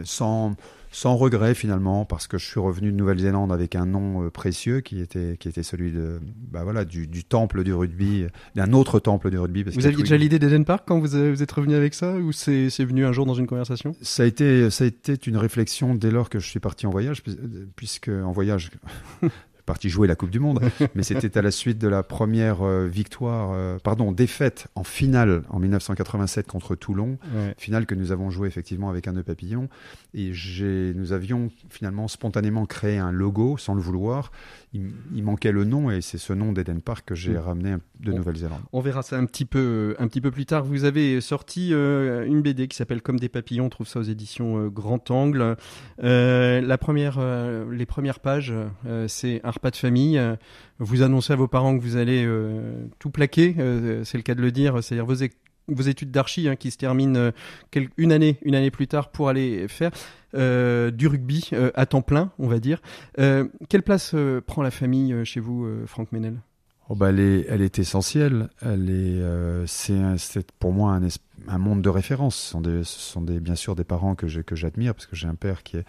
[0.02, 0.56] sans
[0.94, 4.80] sans regret finalement parce que je suis revenu de Nouvelle-Zélande avec un nom euh, précieux
[4.80, 6.20] qui était qui était celui de
[6.52, 10.16] bah voilà du, du temple du rugby d'un autre temple du rugby vous aviez déjà
[10.16, 13.26] l'idée d'Eden Park quand vous, vous êtes revenu avec ça ou c'est venu un jour
[13.26, 13.96] dans une conversation?
[14.02, 16.90] Ça a été ça a été une réflexion dès lors que je suis parti en
[16.90, 17.24] voyage
[17.74, 18.70] puisque en voyage
[19.66, 20.60] parti jouer la Coupe du Monde,
[20.94, 25.42] mais c'était à la suite de la première euh, victoire, euh, pardon, défaite en finale
[25.48, 27.18] en 1987 contre Toulon,
[27.56, 29.68] finale que nous avons joué effectivement avec un nœud papillon,
[30.14, 30.32] et
[30.94, 34.30] nous avions finalement spontanément créé un logo sans le vouloir.
[34.74, 37.38] Il, manquait le nom et c'est ce nom d'Eden Park que j'ai mm.
[37.38, 38.60] ramené de Nouvelle-Zélande.
[38.72, 40.64] On verra ça un petit peu, un petit peu plus tard.
[40.64, 43.66] Vous avez sorti euh, une BD qui s'appelle Comme des papillons.
[43.66, 45.56] On trouve ça aux éditions Grand Angle.
[45.98, 47.20] la première,
[47.70, 48.52] les premières pages,
[49.06, 50.18] c'est un repas de famille.
[50.18, 50.36] Euh,
[50.78, 54.34] vous annoncez à vos parents que vous allez euh, tout plaquer, euh, c'est le cas
[54.34, 55.22] de le dire, c'est-à-dire vos,
[55.68, 57.30] vos études d'archi hein, qui se terminent
[57.96, 59.90] une année, une année plus tard pour aller faire
[60.32, 62.80] du rugby à temps plein, on va dire.
[63.16, 64.14] quelle place
[64.46, 66.38] prend la famille chez vous, Franck Ménel
[66.88, 68.48] oh bah elle, est, elle est essentielle.
[68.60, 70.98] Elle est, c'est pour moi
[71.48, 72.36] un, monde de référence.
[72.36, 75.36] Ce sont, des, sont des, bien sûr des parents que j'admire parce que j'ai un
[75.36, 75.84] père qui est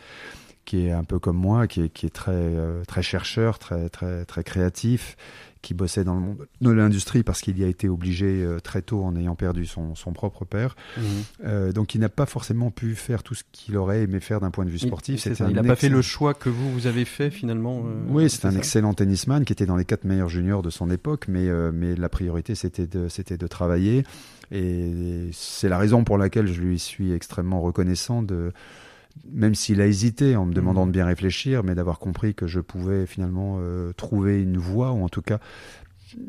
[0.65, 3.87] qui est un peu comme moi, qui est, qui est très, euh, très chercheur, très,
[3.89, 5.15] très, très créatif,
[5.61, 8.81] qui bossait dans le monde de l'industrie parce qu'il y a été obligé euh, très
[8.83, 10.75] tôt en ayant perdu son, son propre père.
[10.97, 11.03] Mhm.
[11.45, 14.51] Euh, donc il n'a pas forcément pu faire tout ce qu'il aurait aimé faire d'un
[14.51, 15.25] point de vue sportif.
[15.25, 17.83] Il n'a pas fait excellent- le choix que vous, vous avez fait finalement.
[17.85, 20.69] euh, Oui, c'est un ça excellent tennisman qui était dans les quatre meilleurs juniors de
[20.69, 24.03] son époque, mais, euh, mais la priorité c'était de, c'était de travailler.
[24.51, 28.51] Et c'est la raison pour laquelle je lui suis extrêmement reconnaissant de,
[29.31, 30.87] même s'il a hésité en me demandant Mhm.
[30.87, 35.03] de bien réfléchir, mais d'avoir compris que je pouvais finalement euh, trouver une voie, ou
[35.03, 35.39] en tout cas,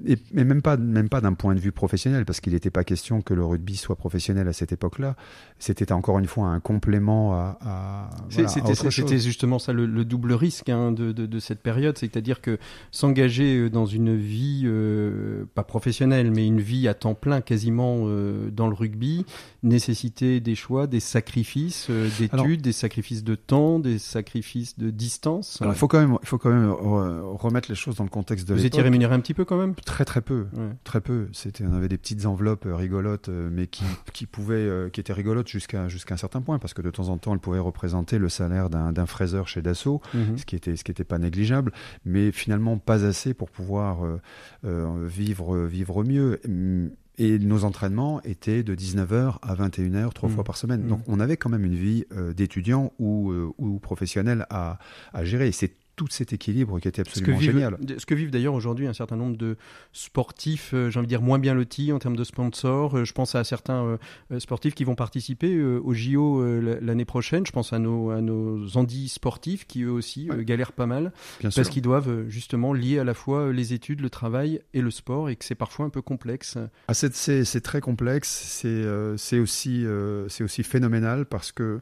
[0.07, 3.23] et, même pas, même pas d'un point de vue professionnel, parce qu'il n'était pas question
[3.23, 5.17] que le rugby soit professionnel à cette époque-là.
[5.59, 10.33] C'était encore une fois un complément à, à, voilà, C'était justement ça le, le double
[10.33, 12.59] risque hein, de, de, de cette période, c'est-à-dire que
[12.91, 18.03] s'engager euh, dans une vie euh, pas professionnelle, mais une vie à temps plein quasiment
[18.05, 19.25] euh, dans le rugby,
[19.63, 25.59] nécessitait des choix, des sacrifices euh, d'études, des sacrifices de temps, des sacrifices de distance.
[25.65, 28.55] Il faut quand même, il faut quand même remettre les choses dans le contexte de
[28.55, 29.75] Vous étiez rémunéré un petit peu quand même?
[29.85, 30.71] Très très peu, Ouais.
[30.85, 31.29] très peu.
[31.33, 35.01] C'était, on avait des petites enveloppes euh, rigolotes, euh, mais qui, qui pouvaient, euh, qui
[35.01, 37.59] étaient rigolotes jusqu'à jusqu'à un certain point, parce que de temps en temps, elles pouvaient
[37.59, 40.39] représenter le salaire d'un, d'un fraiseur chez Dassault, Mhm.
[40.39, 41.73] ce qui était ce qui était pas négligeable,
[42.05, 44.21] mais finalement pas assez pour pouvoir euh,
[44.65, 46.41] euh, vivre vivre mieux.
[46.47, 50.35] Hum, Et nos entraînements étaient de 19h à 21h, trois Mhm.
[50.35, 50.83] fois par semaine.
[50.83, 50.89] Mhm.
[50.89, 54.79] Donc on avait quand même une vie euh, d'étudiant ou, euh, ou professionnel à,
[55.15, 55.51] à gérer.
[55.51, 57.79] C'est tout cet équilibre qui était Ce absolument vivent, génial.
[57.99, 59.57] ce que vivent d'ailleurs aujourd'hui un certain nombre de
[59.93, 62.99] sportifs, euh, j'ai envie de dire moins bien lotis en termes de sponsors.
[62.99, 63.99] Euh, je pense à certains
[64.31, 66.45] euh, sportifs qui vont participer au JO
[66.83, 67.47] l'année prochaine.
[67.47, 70.45] Je pense à nos, à nos Andy sportifs qui eux aussi Ouais.
[70.45, 74.11] galèrent pas mal Bien parce qu'ils doivent justement lier à la fois les études, le
[74.11, 76.59] travail et le sport et que c'est parfois un peu complexe.
[76.89, 78.85] Ah, c'est, très complexe, c'est,
[79.17, 79.85] c'est, aussi,
[80.29, 81.81] c'est aussi phénoménal parce que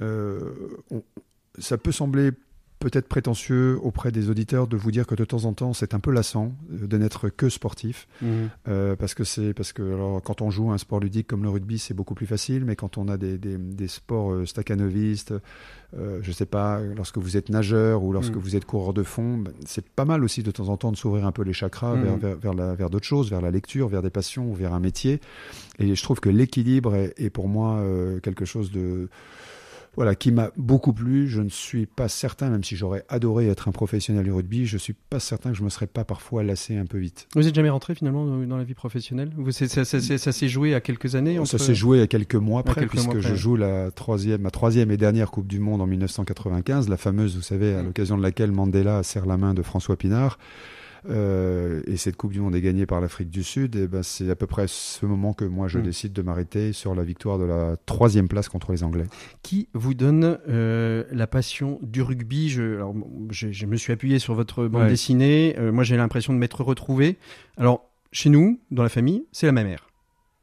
[0.00, 1.02] on-
[1.58, 2.30] ça peut sembler
[2.78, 6.00] peut-être prétentieux auprès des auditeurs de vous dire que de temps en temps c'est un
[6.00, 8.06] peu lassant euh, de n'être que sportif.
[8.68, 11.48] Euh, parce que c'est parce que alors, quand on joue un sport ludique comme le
[11.50, 15.34] rugby c'est beaucoup plus facile mais quand on a des, des, des sports euh, staccanovistes
[15.98, 18.38] euh, je sais pas lorsque vous êtes nageur ou lorsque Mm.
[18.40, 20.96] vous êtes coureur de fond ben, c'est pas mal aussi de temps en temps de
[20.96, 23.88] s'ouvrir un peu les chakras vers, vers, vers, la- vers d'autres choses vers la lecture
[23.88, 25.20] vers des passions ou vers un métier.
[25.78, 29.08] Et je trouve que l'équilibre est, est pour moi euh, quelque chose de
[29.98, 31.28] voilà, qui m'a beaucoup plu.
[31.28, 34.78] Je ne suis pas certain, même si j'aurais adoré être un professionnel du rugby, je
[34.78, 37.26] suis pas certain que je me serais pas parfois lassé un peu vite.
[37.34, 39.30] Vous êtes jamais rentré finalement dans la vie professionnelle?
[39.36, 42.34] Vous, ça, ça- ça- ça s'est joué à quelques années Ça s'est joué à quelques
[42.36, 43.30] mois À près, quelques mois puisque près.
[43.30, 47.36] je joue la troisième, ma troisième et dernière Coupe du Monde en 1995, la fameuse,
[47.36, 47.86] vous savez, à Mm.
[47.86, 50.38] l'occasion de laquelle Mandela serre la main de François Pinard.
[51.08, 53.76] Euh, et cette Coupe du Monde est gagnée par l'Afrique du Sud.
[53.76, 55.82] Et ben, c'est à peu près ce moment que moi je Mm.
[55.82, 59.06] décide de m'arrêter sur la victoire de la troisième place contre les Anglais.
[59.42, 62.48] qui vous donne euh, la passion du rugby?
[62.48, 62.94] Je, alors,
[63.30, 64.88] je, je me suis appuyé sur votre bande Ouais.
[64.88, 65.54] dessinée.
[65.58, 67.16] Euh, moi, j'ai l'impression de m'être retrouvé.
[67.56, 69.87] Alors, chez nous, dans la famille, c'est la même mère.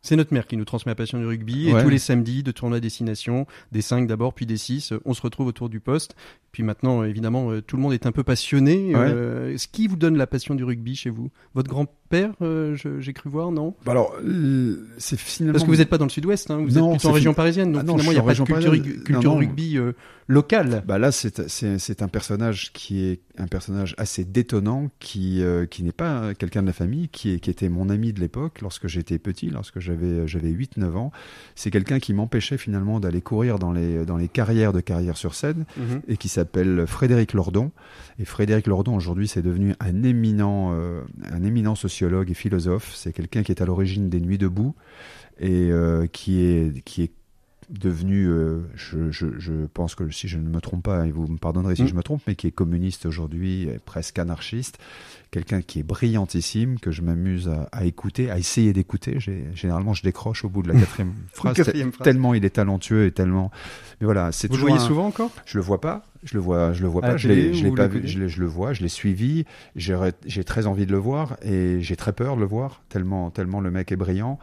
[0.06, 1.70] C'est notre mère qui nous transmet la passion du rugby.
[1.70, 5.16] Et tous les samedis, de tournoi à destination, des 5 d'abord, puis des 6, on
[5.16, 6.16] se retrouve autour du poste.
[6.52, 8.96] Puis maintenant, euh, évidemment, euh, tout le monde est un peu passionné.
[8.96, 9.02] Ouais.
[9.02, 11.32] Euh, ce qui vous donne la passion du rugby chez vous?
[11.56, 11.70] Votre
[12.10, 13.76] grand-père, euh, j'ai cru voir, non?
[13.86, 15.54] Bah alors, euh, c'est finalement.
[15.54, 17.32] Parce que vous n'êtes pas dans le sud-ouest, hein, vous Non, êtes plutôt en région
[17.32, 17.72] fin- parisienne.
[17.72, 19.04] Donc Ah non, finalement, il n'y a pas de région culture, parisienne.
[19.04, 19.94] culture Non, rugby euh,
[20.28, 20.84] locale.
[20.88, 25.92] Bah là, c'est un personnage qui est un personnage assez détonnant, qui, euh, qui n'est
[25.92, 29.18] pas quelqu'un de la famille, qui, est, qui était mon ami de l'époque lorsque j'étais
[29.20, 31.12] petit, lorsque j'avais j'avais 8-9 ans.
[31.56, 35.34] C'est quelqu'un qui m'empêchait finalement d'aller courir dans les, dans les carrières de carrière sur
[35.36, 36.02] scène Mhm.
[36.08, 37.72] et qui s'appelle Frédéric Lordon.
[38.20, 42.94] Et Frédéric Lordon, aujourd'hui, c'est devenu un éminent, un éminent sociologue et philosophe.
[42.96, 44.76] C'est quelqu'un qui est à l'origine des Nuits debout
[45.40, 47.12] et euh, qui est, qui est
[47.72, 51.26] devenu, euh, je, je, je pense que si je ne me trompe pas, et vous
[51.28, 51.88] me pardonnerez si Mm.
[51.88, 54.78] je me trompe, mais qui est communiste aujourd'hui, presque anarchiste,
[55.32, 59.18] quelqu'un qui est brillantissime, que je m'amuse à, à écouter, à essayer d'écouter.
[59.56, 62.06] Généralement, je décroche au bout de la quatrième phrase, Quatrième phrase.
[62.06, 63.50] tellement il est talentueux et tellement.
[64.00, 65.32] Mais voilà, c'est Vous le voyez un- souvent encore?
[65.48, 66.06] Je le vois pas.
[66.26, 67.18] Je le vois, je le vois À pas.
[67.18, 68.02] Je l'ai, je l'ai ou pas vu.
[68.06, 68.74] Je, le vois.
[68.74, 69.46] Je l'ai suivi.
[69.76, 69.96] J'ai,
[70.44, 73.72] très envie de le voir et j'ai très peur de le voir tellement, tellement le
[73.72, 74.40] mec est brillant.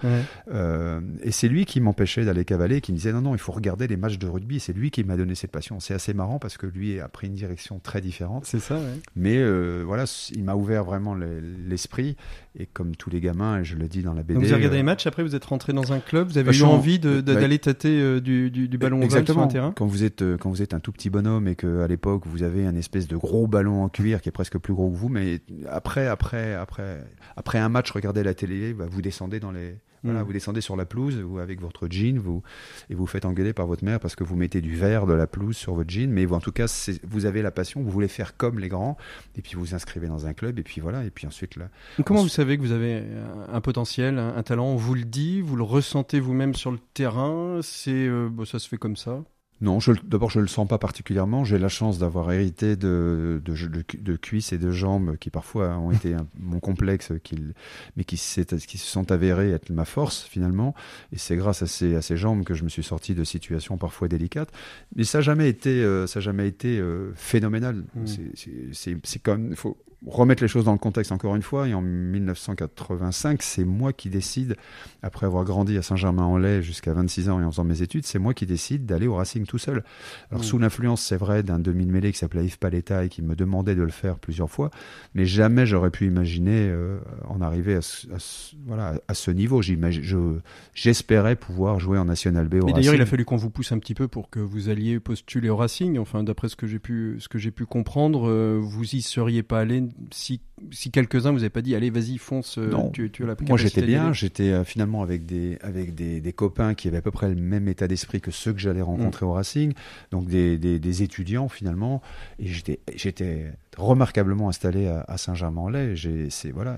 [0.52, 3.52] Euh, et c'est lui qui m'empêchait d'aller cavaler, qui me disait non non, il faut
[3.52, 4.60] regarder les matchs de rugby.
[4.60, 5.80] C'est lui qui m'a donné cette passion.
[5.80, 8.46] C'est assez marrant parce que lui a pris une direction très différente.
[8.46, 9.00] C'est ça, ouais.
[9.16, 12.16] Mais euh, voilà, il m'a ouvert vraiment le- l'esprit.
[12.58, 14.34] Et comme tous les gamins, et je le dis dans la BD.
[14.34, 16.36] Donc vous avez regardé euh, les matchs, après vous êtes rentré dans un club, vous
[16.36, 19.44] avez Bah, eu envie bah, d'aller tâter euh, du, du, du ballon ovale sur Exactement.
[19.44, 21.80] un terrain Quand vous êtes euh, quand vous êtes un tout petit bonhomme et que
[21.80, 24.74] à l'époque vous avez un espèce de gros ballon en cuir qui est presque plus
[24.74, 27.02] gros que vous, mais après après après
[27.38, 30.24] après un match, regardez la télé, bah, vous descendez dans les Voilà, Mm.
[30.24, 32.42] vous descendez sur la pelouse vous, avec votre jean, vous
[32.90, 35.26] et vous faites engueuler par votre mère parce que vous mettez du verre de la
[35.26, 36.66] pelouse sur votre jean, mais vous, en tout cas,
[37.04, 38.96] vous avez la passion, vous voulez faire comme les grands,
[39.36, 41.68] et puis vous vous inscrivez dans un club, et puis voilà, et puis ensuite là,
[42.04, 44.66] Comment vous savez que vous avez un un potentiel, un, un talent?
[44.66, 48.58] On vous le dit, vous le ressentez vous-même sur le terrain C'est euh, bon, ça
[48.58, 49.22] se fait comme ça?
[49.62, 51.44] Non, d'abord je le sens pas particulièrement.
[51.44, 55.78] J'ai la chance d'avoir hérité de, de, de, de cuisses et de jambes qui parfois
[55.78, 57.36] ont été un- mon complexe, qui,
[57.96, 60.74] mais qui, qui se sont avérées être ma force finalement.
[61.12, 63.78] Et c'est grâce à ces, à ces jambes que je me suis sorti de situations
[63.78, 64.50] parfois délicates.
[64.96, 67.84] Mais ça n'a jamais été, euh, ça a jamais été euh, phénoménal.
[67.94, 68.06] Mm.
[68.06, 71.68] C'est- C'est, c'est, c'est comme, faut remettre les choses dans le contexte encore une fois.
[71.68, 74.56] Et en 1985, c'est moi qui décide,
[75.02, 78.34] après avoir grandi à Saint-Germain-en-Laye jusqu'à 26 ans et en faisant mes études, c'est moi
[78.34, 79.84] qui décide d'aller au Racing tout seul.
[80.30, 80.44] Alors Mm.
[80.46, 83.82] sous l'influence, c'est vrai, d'un demi-mêlée qui s'appelait Yves Paletta et qui me demandait de
[83.82, 84.70] le faire plusieurs fois,
[85.14, 89.30] mais jamais j'aurais pu imaginer euh, en arriver à ce, à ce- voilà, à ce
[89.30, 89.62] niveau.
[89.62, 89.72] Je-
[90.74, 93.72] J'espérais pouvoir jouer en National B au Mais d'ailleurs, il a fallu qu'on vous pousse
[93.72, 95.98] un petit peu pour que vous alliez postuler au Racing.
[95.98, 99.42] Enfin, d'après ce que j'ai pu, ce que j'ai pu comprendre, euh, vous y seriez
[99.42, 102.58] pas allé si, si quelques-uns vous avaient pas dit, allez, vas-y, fonce.
[102.58, 102.90] euh, Non.
[102.90, 104.12] Tu, tu as la Moi, j'étais bien.
[104.12, 107.34] J'étais euh, finalement avec des avec des, des copains qui avaient à peu près le
[107.40, 108.84] même état d'esprit que ceux que j'allais Mm.
[108.84, 109.72] rencontrer au Racing,
[110.10, 112.02] donc des, des, des étudiants finalement.
[112.38, 115.96] Et j'étais j'étais remarquablement installé à, à Saint-Germain-en-Laye.
[115.96, 116.76] J'ai c'est voilà.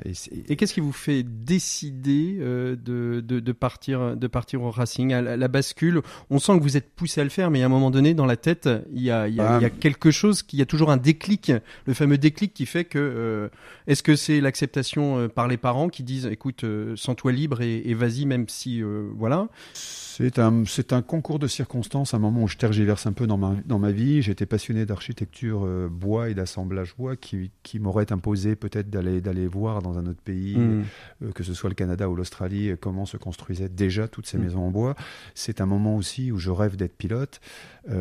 [0.49, 5.13] Et, qu'est-ce qui vous fait décider euh, de, de, de partir, de partir au Racing?
[5.13, 6.01] À la, la bascule
[6.31, 8.27] On sent que vous êtes poussé à le faire, mais à un moment donné, dans
[8.27, 10.61] la tête, il y a, il y a, il y a quelque chose, qui, il
[10.61, 11.53] y a toujours un déclic,
[11.87, 13.04] le fameux déclic qui fait que.
[13.05, 13.49] Euh,
[13.87, 17.83] Est-ce que c'est l'acceptation euh, par les parents qui disent, écoute, euh, sens-toi libre et,
[17.89, 19.49] et vas-y, même si, voilà?
[19.73, 23.37] C'est un, c'est un concours de circonstances, un moment où je tergiverse un peu dans
[23.37, 24.23] ma, dans ma vie.
[24.23, 29.49] J'étais passionné d'architecture euh, bois et d'assemblage bois qui, qui m'aurait imposé peut-être d'aller, d'aller
[29.49, 30.85] voir dans un autre pays, Mm.
[31.25, 34.39] euh, que ce soit le Canada ou l'Australie, euh, comment se construisaient déjà toutes ces
[34.39, 34.43] Mm.
[34.43, 34.95] maisons en bois.
[35.35, 37.41] C'est un moment aussi où je rêve d'être pilote.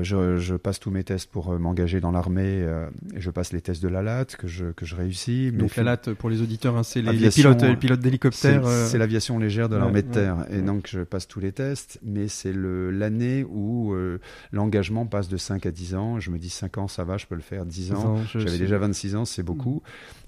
[0.02, 2.66] Je, je passe tous mes tests pour m'engager dans l'armée
[3.14, 5.50] et je passe les tests de la LAT que je, que je réussis.
[5.54, 8.04] Mais Donc la latte, pour les auditeurs, hein, c'est les, les pilotes, les pilotes c'est
[8.04, 8.66] d'hélicoptères.
[8.66, 10.46] euh, c'est l'aviation légère de ouais, l'armée de ouais, terre.
[10.50, 10.62] Et ouais.
[10.62, 14.20] donc, je passe tous les tests, mais c'est l'année où euh,
[14.52, 16.20] l'engagement passe de 5 à 10 ans.
[16.20, 17.66] Je me dis 5 ans, ça va, je peux le faire.
[17.66, 19.82] 10 ans, je j'avais déjà 26 ans, c'est beaucoup.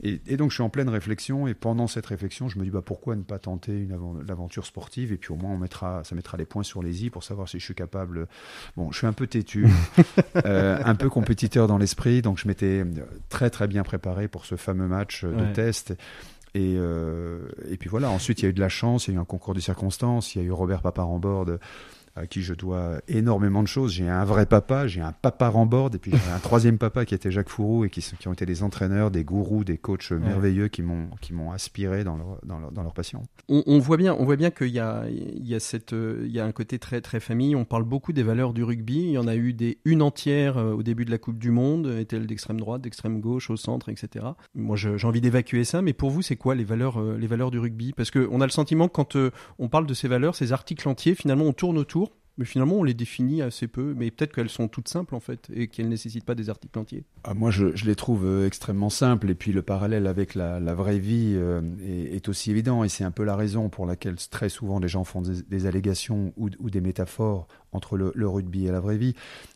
[0.03, 1.47] Et, et donc, je suis en pleine réflexion.
[1.47, 3.95] Et pendant cette réflexion, je me dis, bah, pourquoi ne pas tenter une
[4.27, 5.11] l'aventure sportive?
[5.11, 7.47] Et puis, au moins, on mettra, ça mettra les points sur les i pour savoir
[7.49, 8.27] si je suis capable.
[8.77, 9.67] Bon, je suis un peu têtu,
[10.45, 12.21] euh, un peu compétiteur dans l'esprit.
[12.21, 12.85] Donc, je m'étais
[13.29, 15.53] très, très bien préparé pour ce fameux match euh, de Ouais.
[15.53, 15.93] test.
[16.53, 19.13] Et, euh, et puis voilà, ensuite il y a eu de la chance, il y
[19.13, 21.59] a eu un concours de circonstances, il y a eu Robert board
[22.15, 23.93] à qui je dois énormément de choses.
[23.93, 27.05] J'ai un vrai papa, j'ai un papa en board, et puis j'ai un troisième papa
[27.05, 30.67] qui était Jacques Fourou et qui, ont été des entraîneurs, des gourous, des coachs merveilleux
[30.67, 33.23] qui m'ont qui m'ont aspiré dans leur, dans leur, dans leur passion.
[33.49, 36.31] on, on voit bien, on voit bien qu'il y a, il y a cette, il
[36.31, 37.55] y a un côté très très famille.
[37.55, 39.03] On parle beaucoup des valeurs du rugby.
[39.03, 41.51] Il y en a eu des une entière euh, au début de la Coupe du
[41.51, 44.25] Monde, est-elle d'extrême droite, d'extrême gauche, au centre, etc.
[44.55, 45.81] Moi, j'ai envie d'évacuer ça.
[45.81, 47.93] Mais pour vous, c'est quoi les valeurs, euh, les valeurs du rugby?
[47.93, 50.53] Parce que on a le sentiment que quand euh, on parle de ces valeurs, ces
[50.53, 52.04] articles entiers, finalement, on tourne autour.
[52.37, 53.93] Mais finalement, on les définit assez peu.
[53.95, 57.05] Mais peut-être qu'elles sont toutes simples en fait et qu'elles nécessitent pas des articles entiers.
[57.23, 59.29] Ah, moi, je, les trouve euh, extrêmement simples.
[59.29, 62.83] Et puis, le parallèle avec la, vraie vie euh, est, aussi évident.
[62.83, 66.33] Et c'est un peu la raison pour laquelle très souvent les gens font des, allégations
[66.37, 69.15] ou, des métaphores entre le rugby et la vraie vie.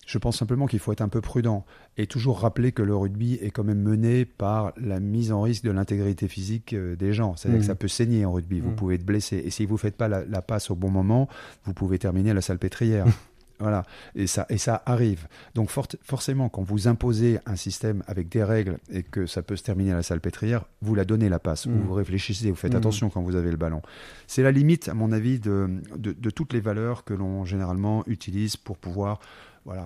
[0.09, 1.65] Je pense simplement qu'il faut être un peu prudent
[2.01, 5.63] et toujours rappeler que le rugby est quand même mené par la mise en risque
[5.65, 7.35] de l'intégrité physique euh, des gens.
[7.35, 8.61] C'est-à-dire que ça peut saigner en rugby.
[8.61, 8.75] Vous Mhm.
[8.75, 9.35] pouvez être blessé.
[9.45, 11.27] Et si vous ne faites pas la, la passe au bon moment,
[11.65, 13.05] vous pouvez terminer à la salpêtrière.
[13.61, 13.83] Voilà,
[14.15, 15.27] et ça, et ça arrive.
[15.53, 19.63] Donc forcément, quand vous imposez un système avec des règles et que ça peut se
[19.63, 23.09] terminer à la salpêtrière, vous la donnez la passe, ou vous réfléchissez, vous faites attention
[23.09, 23.81] quand vous avez le ballon.
[24.27, 28.05] C'est la limite, à mon avis, de, de, de toutes les valeurs que l'on généralement
[28.07, 29.19] utilise pour pouvoir
[29.65, 29.83] voilà,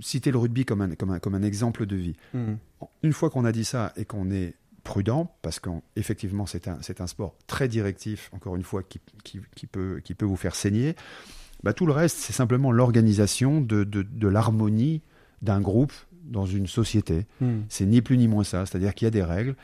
[0.00, 2.16] citer le rugby comme un, comme un, comme un exemple de vie.
[3.02, 7.00] Une fois qu'on a dit ça et qu'on est prudent, parce qu'effectivement c'est un, c'est
[7.00, 10.54] un sport très directif, encore une fois, qui, qui, qui peut, qui peut vous faire
[10.54, 10.94] saigner,
[11.62, 15.00] bah, tout le reste, c'est simplement l'organisation de, de, de l'harmonie
[15.40, 15.92] d'un groupe
[16.24, 17.26] dans une société.
[17.68, 19.54] C'est ni plus ni moins ça, c'est-à-dire qu'il y a des règles.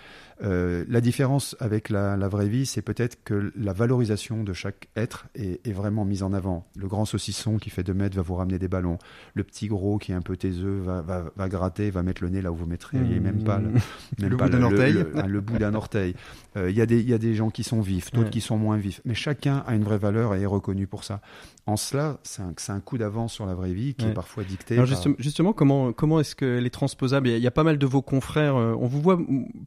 [0.42, 4.88] Euh, la différence avec la, la vraie vie, c'est peut-être que la valorisation de chaque
[4.96, 6.66] être est, est vraiment mise en avant.
[6.76, 8.96] Le grand saucisson qui fait 2 mètres va vous ramener des ballons.
[9.34, 12.30] Le petit gros qui est un peu taiseux va, va, va gratter, va mettre le
[12.30, 13.22] nez là où vous mettriez Mmh.
[13.22, 13.68] même pas le,
[14.18, 14.92] même Le pas bout d'un orteil.
[14.94, 16.14] le, le bout d'un orteil.
[16.56, 18.30] Euh, Il y, a des- il y a des gens qui sont vifs, d'autres Ouais.
[18.30, 19.02] qui sont moins vifs.
[19.04, 21.20] Mais chacun a une vraie valeur et est reconnu pour ça.
[21.66, 22.42] En cela, c'est
[22.72, 24.10] un, coup d'avance sur la vraie vie qui Ouais.
[24.10, 27.28] est parfois dicté Alors par- justement, justement, comment comment est-ce que elle est transposable.
[27.28, 28.54] Il y, a pas mal de vos confrères.
[28.56, 29.18] on vous voit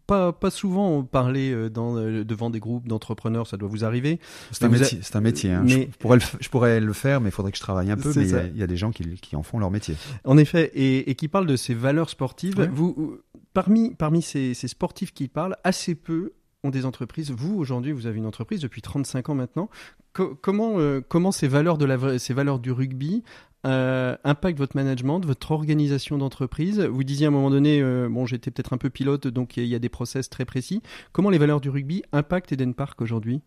[0.07, 3.47] pas, pas souvent parler dans, devant des groupes d'entrepreneurs.
[3.47, 4.19] Ça doit vous arriver.
[4.51, 4.99] C'est un, métier.
[5.01, 5.51] C'est un métier.
[5.51, 5.63] Hein.
[5.65, 5.89] Mais...
[5.91, 8.11] Je, pourrais le, je pourrais le faire, mais il faudrait que je travaille un peu.
[8.15, 9.95] Mais il y, a des gens qui, qui, en font leur métier.
[10.25, 12.69] En effet, et, et qui parlent de ces valeurs sportives.
[12.71, 13.19] Vous,
[13.53, 17.31] parmi, parmi ces, ces sportifs qui parlent, assez peu ont des entreprises.
[17.31, 19.69] Vous, aujourd'hui, vous avez une entreprise depuis 35 ans maintenant.
[20.13, 23.23] comment, euh, comment ces, valeurs de la, ces valeurs du rugby
[23.65, 26.79] euh, impactent votre management, votre organisation d'entreprise?
[26.79, 29.65] Vous disiez à un moment donné, euh, bon, j'étais peut-être un peu pilote, donc il
[29.65, 30.81] y a des process très précis.
[31.11, 33.41] Comment les valeurs du rugby impactent Eden Park aujourd'hui?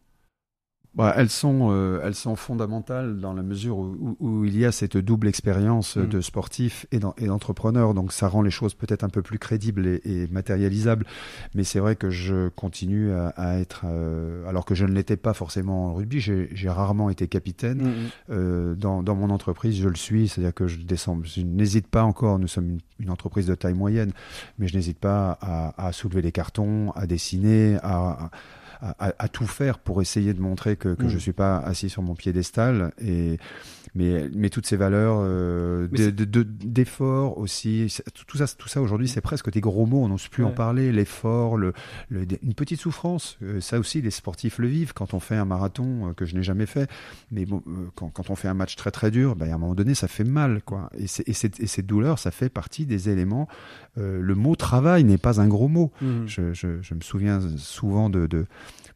[0.97, 4.73] Bah, elles sont euh, elles sont fondamentales dans la mesure où, où, il y a
[4.73, 6.07] cette double expérience mm.
[6.07, 7.93] de sportif et d'entrepreneur.
[7.93, 11.05] Donc ça rend les choses peut-être un peu plus crédibles et, et matérialisables.
[11.55, 15.19] Mais c'est vrai que je continue à, à être euh, alors que je ne l'étais
[15.19, 17.83] pas forcément en rugby j'ai rarement été capitaine.
[17.83, 18.11] Mm, mm.
[18.31, 20.29] euh, dans, dans mon entreprise je le suis.
[20.29, 22.39] C'est-à-dire que je descends je n'hésite pas encore.
[22.39, 24.13] Nous sommes une, une, entreprise de taille moyenne.
[24.59, 28.31] Mais je n'hésite pas à, à, soulever les cartons à dessiner à à,
[29.29, 31.09] tout faire pour essayer de montrer que, que mm.
[31.09, 33.39] je suis pas assis sur mon piédestal et
[33.97, 37.93] mais mais toutes ces valeurs euh, d'effort aussi
[38.27, 40.93] tout ça tout ça aujourd'hui c'est presque des gros mots on n'ose plus en parler.
[40.93, 41.73] L'effort le,
[42.11, 44.93] une petite souffrance euh, ça aussi les sportifs le vivent.
[44.93, 46.91] Quand on fait un marathon euh, que je n'ai jamais fait
[47.31, 47.63] mais bon
[47.95, 50.09] quand, quand, on fait un match très très dur ben, à un moment donné ça
[50.09, 50.91] fait mal quoi.
[50.99, 53.49] Et, et, et cette douleur ça fait partie des éléments
[53.97, 55.91] le mot travail n'est pas un gros mot.
[56.03, 56.27] Mm.
[56.27, 58.47] je, je, je, me souviens souvent de, de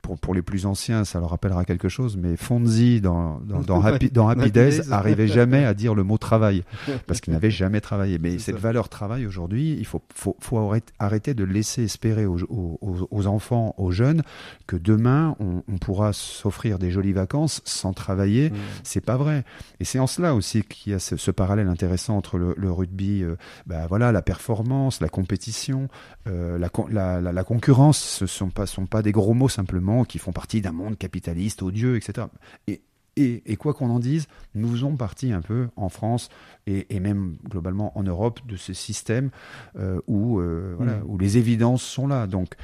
[0.02, 3.80] pour, pour les plus anciens, ça leur rappellera quelque chose, mais Fonzi dans, dans, dans,
[3.84, 6.64] Happy, dans Happy Days arrivait jamais à dire le mot travail,
[7.06, 8.18] parce qu'il n'avait jamais travaillé.
[8.18, 13.08] Mais cette valeur travail aujourd'hui, il faut, faut, faut, arrêter de laisser espérer aux, aux,
[13.10, 14.22] aux enfants, aux jeunes,
[14.66, 18.50] que demain on, on pourra s'offrir des jolies vacances sans travailler.
[18.50, 18.56] Mmh.
[18.82, 19.44] C'est pas vrai.
[19.78, 22.72] Et c'est en cela aussi qu'il y a ce, ce, parallèle intéressant entre le, le
[22.72, 23.36] rugby, euh,
[23.66, 25.88] bah voilà, la performance, la compétition,
[26.26, 27.98] euh, la, la, la, la, concurrence.
[27.98, 31.62] Ce sont pas, sont pas des gros mots simplement qui font partie d'un monde capitaliste,
[31.62, 32.26] odieux, etc.
[32.66, 32.82] Et,
[33.16, 36.28] et, quoi qu'on en dise, nous faisons partie un peu en France
[36.66, 39.30] et, même globalement en Europe de ce système
[39.78, 41.02] euh, où, euh, mm.
[41.06, 42.26] où les évidences sont là.
[42.26, 42.54] Donc,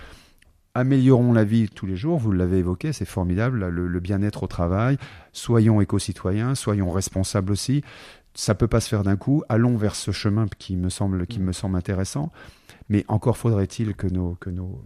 [0.74, 4.98] améliorons la vie tous les jours, vous l'avez évoqué, c'est formidable, le, bien-être au travail,
[5.32, 7.82] soyons éco-citoyens, soyons responsables aussi.
[8.34, 11.40] Ça peut pas se faire d'un coup, allons vers ce chemin qui me semble, qui
[11.40, 11.44] mm.
[11.44, 12.30] me semble intéressant,
[12.88, 14.82] mais encore faudrait-il que nos, que nos,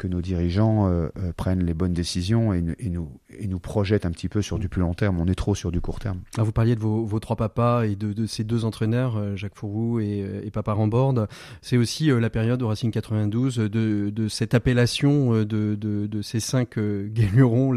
[0.00, 4.10] que nos dirigeants euh, euh, prennent les bonnes décisions et, nous, et nous projettent un
[4.10, 5.20] petit peu sur du plus long terme.
[5.20, 6.20] On est trop sur du court terme.
[6.38, 9.56] Ah, vous parliez de vos, vos trois papas et de, ces deux entraîneurs, euh, Jacques
[9.56, 11.26] Fourou et, Papa Rambord.
[11.62, 13.68] C'est aussi la période au Racing 92 de,
[14.10, 16.76] de cette appellation de, de, de ces cinq
[17.06, 17.72] guérirons,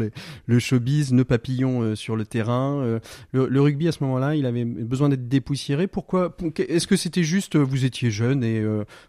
[0.46, 2.98] le showbiz, nœud papillon sur le terrain.
[3.32, 5.86] Le, le rugby à ce moment-là, il avait besoin d'être dépoussiéré.
[5.86, 8.64] Pourquoi Est-ce que c'était juste vous étiez jeune et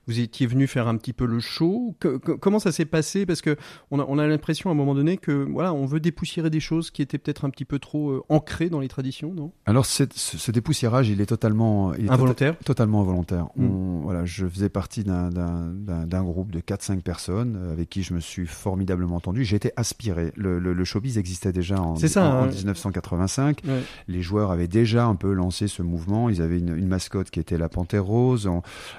[0.05, 1.95] vous étiez venu faire un petit peu le show?
[2.39, 3.55] Comment ça s'est passé parce que
[3.91, 6.59] on a, on a l'impression à un moment donné que voilà, on veut dépoussiérer des
[6.59, 9.51] choses qui étaient peut-être un petit peu trop euh, ancrées dans les traditions, non?
[9.65, 12.57] Alors ce, ce, dépoussiérage, il est totalement involontaire.
[12.59, 13.47] totalement involontaire.
[13.55, 14.01] Hmm.
[14.01, 18.47] voilà, je faisais partie d'un groupe de 4-5 personnes euh, avec qui je me suis
[18.47, 19.45] formidablement entendu.
[19.45, 20.31] J'étais aspiré.
[20.35, 23.61] Le, le, showbiz existait déjà en, en, 1985.
[23.67, 23.71] Hein.
[24.07, 26.29] Les joueurs avaient déjà un peu lancé ce mouvement.
[26.29, 28.49] Ils avaient une, une mascotte qui était la panthère rose.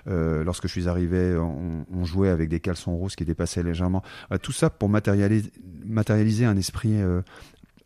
[0.09, 3.96] euh, lorsque je suis arrivé, on, on jouait avec des caleçons roses qui dépassaient légèrement
[4.33, 5.51] euh, tout ça pour matérialiser,
[5.85, 7.23] matérialiser un esprit euh,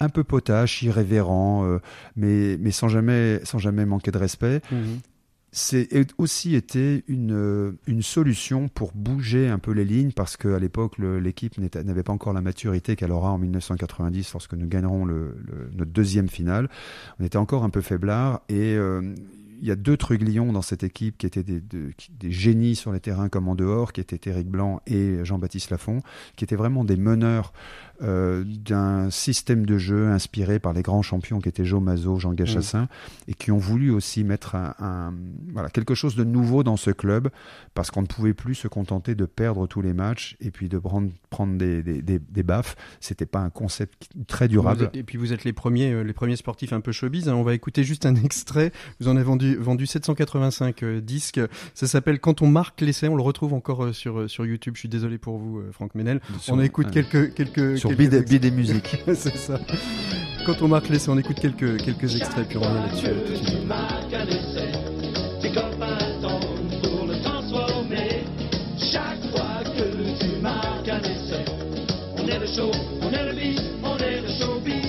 [0.00, 1.78] un peu potache, irrévérent, euh,
[2.16, 4.60] mais, mais sans, jamais, sans jamais manquer de respect.
[4.70, 5.00] Mhm.
[5.52, 10.96] C'est aussi été une, une solution pour bouger un peu les lignes parce qu'à l'époque,
[10.98, 15.36] l'équipe n'avait pas encore la maturité qu'elle aura en 1990 lorsque nous gagnerons le,
[15.76, 16.68] notre deuxième finale.
[17.18, 18.78] On était encore un peu faiblard et
[19.60, 21.60] il y a deux Truglions dans cette équipe qui étaient des,
[22.22, 26.00] génies sur les terrains comme en dehors, qui étaient Eric Blanc et Jean-Baptiste Lafont,
[26.36, 27.52] qui étaient vraiment des meneurs
[28.02, 32.32] euh, d'un système de jeu inspiré par les grands champions qui étaient Joe Mazot, Jean
[32.32, 32.88] Gachassin,
[33.28, 35.14] et qui ont voulu aussi mettre un,
[35.52, 37.28] voilà, quelque chose de nouveau dans ce club,
[37.74, 40.78] parce qu'on ne pouvait plus se contenter de perdre tous les matchs et puis de
[40.78, 42.76] prendre, prendre des, des, des, des baffes.
[43.00, 44.90] C'était pas un concept très durable.
[44.94, 47.28] et puis vous êtes les premiers, euh, les premiers sportifs un peu showbiz.
[47.28, 47.34] Hein.
[47.34, 48.72] On va écouter juste un extrait.
[49.00, 51.40] Vous en avez vendu, vendu 785 euh, disques.
[51.74, 53.08] Ça s'appelle Quand on marque l'essai.
[53.08, 54.74] On le retrouve encore sur, sur YouTube.
[54.74, 56.20] Je suis désolé pour vous, Franck Menel.
[56.48, 58.96] On écoute quelques, quelques, Bide, des musiques.
[59.14, 59.58] c'est ça.
[60.46, 63.32] Quand on marque l'essai, on écoute quelques, quelques extraits, puis on revient là-dessus euh, tout
[63.32, 63.58] de suite.
[68.92, 71.44] Chaque fois que tu marques un essai,
[72.16, 72.70] on est le show,
[73.02, 74.79] on est le beat, on est le showbiz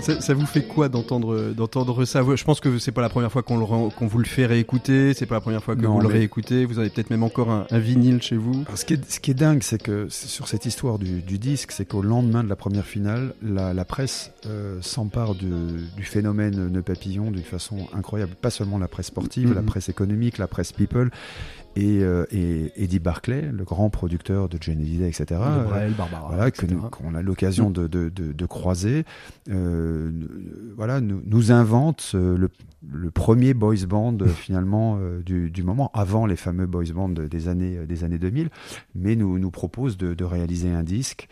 [0.00, 2.22] ça, ça vous fait quoi d'entendre d'entendre ça?
[2.34, 3.58] Je pense que c'est pas la première fois qu'on
[4.06, 6.64] vous le fait réécouter, c'est pas la première fois que Non, vous le mais- réécoutez.
[6.64, 8.64] Vous avez peut-être même encore un, un vinyle chez vous.
[8.66, 11.38] Alors, ce, qui est, ce qui est dingue, c'est que sur cette histoire du, du
[11.38, 15.50] disque, c'est qu'au lendemain de la première finale, la, la presse euh, s'empare du,
[15.96, 18.32] du phénomène Nœud Papillon d'une façon incroyable.
[18.40, 19.54] Pas seulement la presse sportive, Mhm.
[19.54, 21.10] la presse économique, la presse people.
[21.76, 25.24] Et, euh, et Eddie Barclay, le grand producteur de Johnny Hallyday, etc.
[25.30, 26.66] De Brel, Barbara, voilà, etc.
[26.90, 29.04] qu'on a l'occasion de, de, de, de croiser,
[29.50, 30.10] euh,
[30.76, 32.50] voilà, nous, nous invente euh, le,
[32.92, 37.86] le premier boys band finalement du, du moment, avant les fameux boys bands des années,
[37.86, 38.48] des années 2000,
[38.94, 41.28] mais nous, nous propose de, de réaliser un disque.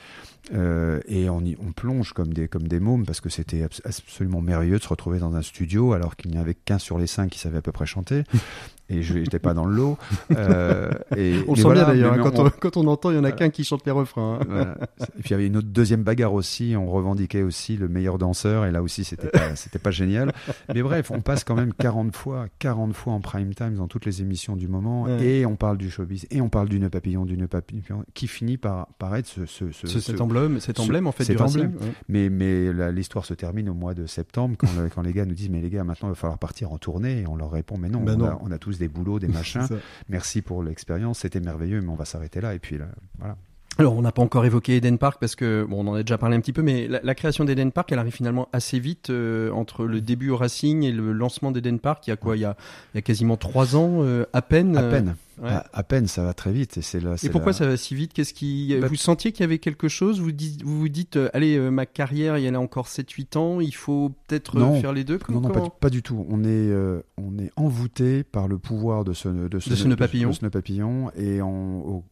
[0.55, 3.81] euh, et on, y, on plonge comme des, comme des mômes parce que c'était abs-
[3.85, 7.07] absolument merveilleux de se retrouver dans un studio alors qu'il n'y avait qu'un sur les
[7.09, 8.23] cinq qui savait à peu près chanter
[8.91, 9.99] et je n'étais pas dans le lot.
[10.37, 13.17] Euh, et, On le sent voilà, bien d'ailleurs, hein, quand, on- quand on entend, il
[13.17, 14.39] y en a qu'un qui chante les refrains.
[14.41, 14.47] hein.
[14.49, 14.77] voilà.
[15.19, 16.75] Et puis il y avait une autre deuxième bagarre aussi.
[16.77, 18.65] On revendiquait aussi le meilleur danseur.
[18.67, 20.33] Et là aussi, c'était pas, c'était pas génial.
[20.75, 24.05] Mais bref, on passe quand même 40 fois, 40 fois en prime time dans toutes
[24.07, 25.03] les émissions du moment.
[25.05, 25.25] Ouais.
[25.25, 26.27] Et on parle du showbiz.
[26.31, 29.47] Et on parle du nœud papillon, du nœud papillon, qui finit par, par être ce,
[29.47, 31.73] ce, ce- Ce- ce- cet emblème, cet ce- emblème en fait cet du emblème.
[31.81, 31.93] ouais.
[32.09, 35.25] mais, mais la- l'histoire se termine au mois de septembre quand, le- quand les gars
[35.25, 37.51] nous disent mais les gars maintenant il va falloir partir en tournée et on leur
[37.51, 38.27] répond mais non, Ben on, non.
[38.27, 39.67] A, on a tous des boulots des machins.
[40.09, 42.87] merci pour l'expérience c'était merveilleux mais on va s'arrêter là et puis là,
[43.19, 43.37] voilà
[43.81, 46.19] Alors, on n'a pas encore évoqué Eden Park parce que, bon, on en a déjà
[46.19, 49.11] parlé un petit peu, mais la, la création d'Eden Park, elle arrive finalement assez vite
[49.11, 52.05] euh, entre le début au Racing et le lancement d'Eden Park.
[52.09, 52.37] Il y a quoi?
[52.37, 52.57] Il y a,
[52.93, 54.77] il y a quasiment trois ans, euh, à peine.
[54.77, 55.49] à euh, peine ouais.
[55.51, 57.95] à, à peine ça va très vite et c'est là Et pourquoi ça va si
[57.95, 58.13] vite?
[58.13, 60.21] Qu'est-ce qui Bah- vous sentiez qu'il y avait quelque chose?
[60.21, 63.37] Vous dites, vous, vous dites, allez, euh, ma carrière, il y en a encore 7-8
[63.39, 64.81] ans, il faut peut-être Non.
[64.81, 65.21] faire les deux?
[65.29, 66.27] Non, non, pas, du- pas du tout.
[66.29, 69.87] On est, euh, on est envoûté par le pouvoir de ce, de ce, De ce
[69.87, 70.31] nœud papillon.
[70.31, 72.05] de ce papillon et on- au-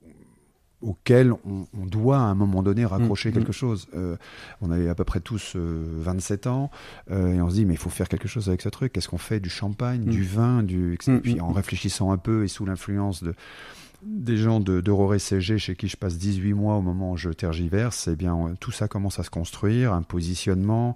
[0.82, 3.52] auquel on, on doit à un moment donné raccrocher Mm, quelque mm.
[3.52, 3.88] chose.
[3.94, 4.16] Euh,
[4.60, 6.70] on avait à peu près tous euh, 27 ans
[7.10, 8.92] euh, et on se dit mais il faut faire quelque chose avec ce truc.
[8.92, 10.10] Qu'est-ce qu'on fait Du champagne, Mm.
[10.10, 11.18] du vin, du etc.
[11.22, 13.34] Puis en réfléchissant un peu et sous l'influence de
[14.02, 17.30] des gens de d'Aurore CG chez qui je passe 18 mois au moment où je
[17.30, 20.94] tergiverse, eh bien tout ça commence à se construire, un positionnement,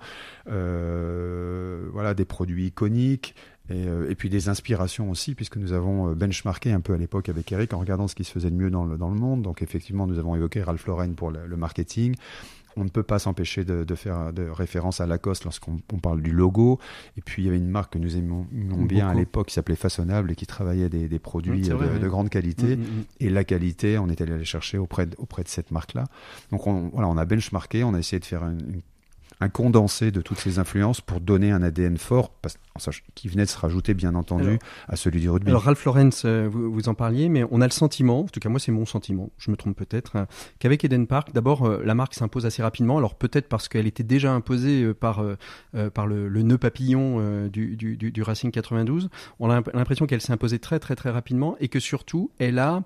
[0.48, 3.34] euh, voilà des produits iconiques
[3.70, 6.98] et, euh, et puis des inspirations aussi puisque nous avons euh, benchmarké un peu à
[6.98, 9.18] l'époque avec Eric en regardant ce qui se faisait de mieux dans le, dans le
[9.18, 9.42] monde.
[9.42, 12.14] Donc effectivement nous avons évoqué Ralph Lauren pour le, le marketing.
[12.76, 16.22] On ne peut pas s'empêcher de, de faire de référence à Lacoste lorsqu'on on parle
[16.22, 16.78] du logo.
[17.16, 18.46] Et puis il y avait une marque que nous aimions
[18.86, 22.28] bien à l'époque qui s'appelait Façonnable et qui travaillait des, des produits c'est de, grande
[22.30, 22.76] qualité.
[22.76, 23.04] Mm, mm, mm.
[23.18, 26.04] Et la qualité, on est allé la chercher auprès de, auprès de cette marque-là.
[26.52, 28.82] Donc on, voilà, on a benchmarké, on a essayé de faire un, une-
[29.40, 32.56] un condensé de toutes ces influences pour donner un ADN fort, parce,
[33.14, 35.48] qui venait de se rajouter bien entendu Alors- à celui du rugby.
[35.50, 38.40] Alors Ralph Lauren, euh, vous, vous en parliez, mais on a le sentiment, en tout
[38.40, 40.26] cas moi c'est mon sentiment, je me trompe peut-être, hein,
[40.58, 42.98] qu'avec Eden Park, d'abord euh, la marque s'impose assez rapidement.
[42.98, 45.22] Alors peut-être parce qu'elle était déjà imposée euh, par
[45.94, 49.08] par le, le nœud papillon du, du, du, du Racing 92.
[49.38, 52.58] On a l'imp- l'impression qu'elle s'est imposée très très très rapidement et que surtout elle
[52.58, 52.82] a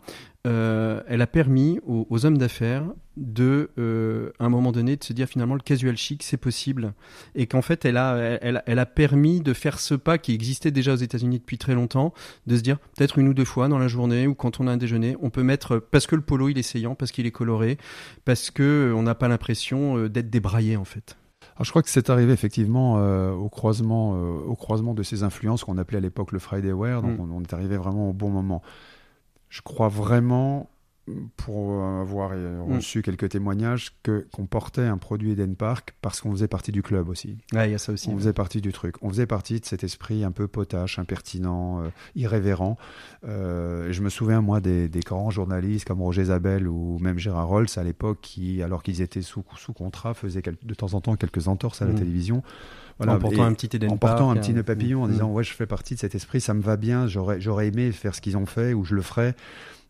[0.47, 2.85] euh, elle a permis aux, aux hommes d'affaires
[3.17, 6.93] de, euh, à un moment donné, de se dire finalement le casual chic c'est possible
[7.35, 10.71] et qu'en fait elle a, elle, elle a permis de faire ce pas qui existait
[10.71, 12.13] déjà aux États-Unis depuis très longtemps,
[12.47, 14.73] de se dire peut-être une ou deux fois dans la journée ou quand on a
[14.73, 17.31] un déjeuner, on peut mettre parce que le polo il est saillant, parce qu'il est
[17.31, 17.79] coloré,
[18.25, 21.17] parce que euh, on n'a pas l'impression d'être débraillé en fait.
[21.57, 25.23] Alors, je crois que c'est arrivé effectivement euh, au, croisement, euh, au croisement de ces
[25.23, 27.21] influences qu'on appelait à l'époque le Friday Wear, donc Mm.
[27.21, 28.63] on, on est arrivé vraiment au bon moment.
[29.55, 30.69] Je crois vraiment,
[31.37, 32.77] pour avoir euh, Mm.
[32.77, 36.83] reçu quelques témoignages, que qu'on portait un produit Eden Park parce qu'on faisait partie du
[36.83, 37.37] club aussi.
[37.53, 38.09] Ouais, il y a ça aussi.
[38.09, 38.95] On faisait partie du truc.
[39.03, 42.79] On faisait partie de cet esprit un peu potache, impertinent, euh, irrévérent.
[43.25, 47.49] Euh, je me souviens, moi, des, des grands journalistes comme Roger Zabel ou même Gérard
[47.49, 51.01] Rolls à l'époque, qui, alors qu'ils étaient sous, sous contrat, faisaient quel- de temps en
[51.01, 51.99] temps quelques entorses à la Mhm.
[51.99, 52.43] télévision.
[53.01, 54.41] en portant un petit Eden en Park, portant un hein.
[54.41, 55.13] petit nœud papillon, en Mhm.
[55.13, 57.91] disant, ouais, je fais partie de cet esprit, ça me va bien, j'aurais j'aurais aimé
[57.91, 59.35] faire ce qu'ils ont fait ou je le ferais.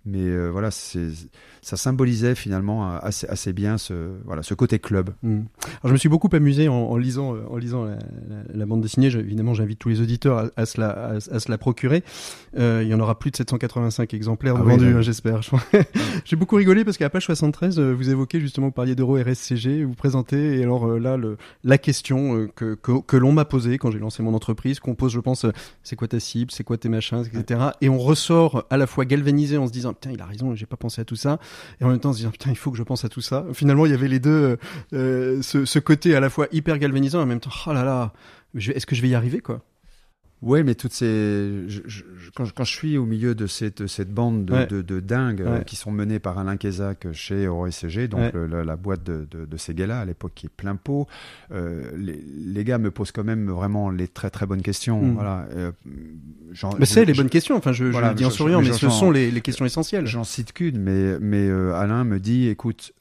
[0.06, 5.10] Mais euh, voilà, ça symbolisait finalement assez, assez bien ce, voilà, ce côté club.
[5.22, 5.36] Mm.
[5.36, 5.44] Alors,
[5.84, 8.82] je me suis beaucoup amusé en, en lisant, euh, en lisant la, la- la bande
[8.82, 9.08] dessinée.
[9.08, 12.04] Je- évidemment, j'invite tous les auditeurs à, à se, la, à, à se la procurer.
[12.58, 15.40] Euh, il y en aura plus de 785 exemplaires Ah oui, vendus, hein, j'espère.
[15.40, 15.50] Je-
[16.26, 19.16] J'ai beaucoup rigolé parce qu'à la page 73, euh, vous évoquez justement, vous parliez d'Euro
[19.16, 23.78] RSCG, vous présentez, et alors là, le, la question que, que, que l'on m'a posée
[23.78, 25.46] quand j'ai lancé mon entreprise, qu'on pose, je pense,
[25.82, 27.60] c'est quoi ta cible, c'est quoi tes machins, etc.
[27.80, 30.66] Et on ressort à la fois galvanisé en se disant, putain, il a raison, j'ai
[30.66, 31.38] pas pensé à tout ça,
[31.80, 33.20] et en même temps en se disant, putain, il faut que je pense à tout
[33.20, 33.44] ça.
[33.52, 34.58] Finalement, il y avait les deux,
[34.92, 37.84] euh, ce, ce côté à la fois hyper galvanisant et en même temps, oh là
[37.84, 38.12] là,
[38.56, 39.62] est-ce que je vais y arriver, quoi?
[40.44, 41.64] Ouais, mais toutes ces.
[41.68, 42.02] je- je-
[42.34, 44.66] quand, je- quand je suis au milieu de cette, cette bande de, Ouais.
[44.66, 48.30] de, de dingues euh, qui sont menés par Alain Kézac chez OECG, donc Ouais.
[48.34, 51.06] le- le- la boîte de, de, de ces gars-là, à l'époque qui est plein pot,
[51.52, 55.00] euh, les, les gars me posent quand même vraiment les très très bonnes questions.
[55.02, 55.14] Mm.
[55.14, 55.46] Voilà.
[55.56, 55.72] euh,
[56.78, 57.56] Mais c'est les bonnes questions.
[57.56, 60.06] Enfin, je, Voilà, le dis en souriant, mais ce sont les, les questions essentielles.
[60.06, 62.92] J'en cite qu'une, mais, mais Alain me dit, écoute,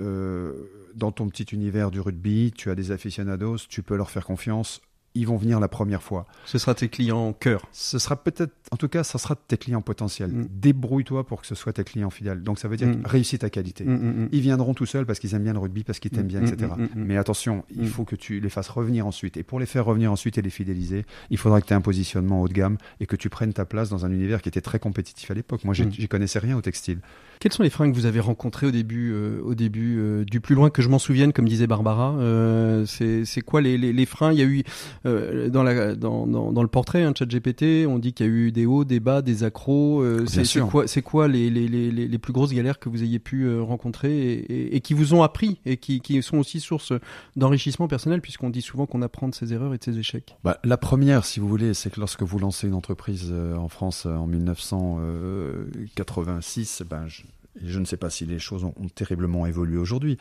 [0.95, 4.81] dans ton petit univers du rugby, tu as des aficionados, tu peux leur faire confiance,
[5.15, 6.25] ils vont venir la première fois.
[6.45, 7.67] Ce sera tes clients cœur.
[7.71, 10.31] Ce sera peut-être, en tout cas, ça sera tes clients potentiels.
[10.31, 10.47] Mm.
[10.49, 12.43] Débrouille-toi pour que ce soit tes clients fidèles.
[12.43, 13.05] Donc ça veut dire Mm.
[13.05, 13.83] réussis ta qualité.
[13.83, 14.29] Mm, mm.
[14.31, 16.71] Ils viendront tout seuls parce qu'ils aiment bien le rugby, parce qu'ils t'aiment bien, etc.
[16.95, 19.37] Mais attention, il faut que tu les fasses revenir ensuite.
[19.37, 21.81] Et pour les faire revenir ensuite et les fidéliser, il faudra que tu aies un
[21.81, 24.61] positionnement haut de gamme et que tu prennes ta place dans un univers qui était
[24.61, 25.63] très compétitif à l'époque.
[25.63, 26.99] Moi, j'y connaissais rien au textile.
[27.39, 30.39] Quels sont les freins que vous avez rencontrés au début, euh, au début euh, du
[30.39, 33.91] plus loin que je m'en souvienne, comme disait Barbara euh, C'est c'est quoi les, les,
[33.91, 34.31] les freins?
[34.31, 34.63] Il y a eu
[35.05, 38.31] euh, dans, la, dans, dans, dans le portrait, hein, ChatGPT, on dit qu'il y a
[38.31, 40.01] eu des hauts, des bas, des accros.
[40.01, 43.19] euh, c'est quoi, c'est quoi les, les, les, les plus grosses galères que vous ayez
[43.19, 46.59] pu euh, rencontrer et, et, et qui vous ont appris et qui, qui sont aussi
[46.59, 46.93] source
[47.35, 50.35] d'enrichissement personnel, puisqu'on dit souvent qu'on apprend de ses erreurs et de ses échecs.
[50.43, 53.69] Bah, la première, si vous voulez, c'est que lorsque vous lancez une entreprise euh, en
[53.69, 57.23] France euh, en 1986, ben, je,
[57.61, 60.17] je ne sais pas si les choses ont, ont terriblement évolué aujourd'hui.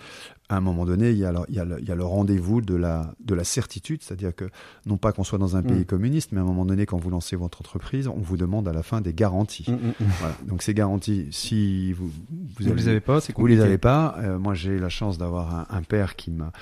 [0.48, 4.34] À un moment donné, il y a le, rendez-vous de la, de la certitude, c'est-à-dire
[4.34, 4.44] que
[4.86, 5.84] non pas qu'on soit dans un pays Mm.
[5.86, 8.72] communiste, mais à un moment donné, quand vous lancez votre entreprise, on vous demande à
[8.72, 9.64] la fin des garanties.
[9.98, 10.36] Voilà.
[10.46, 14.14] Donc ces garanties, si vous, vous, les avez pas, c'est vous les avez pas.
[14.18, 16.52] Euh, moi, j'ai la chance d'avoir un, un père qui m'a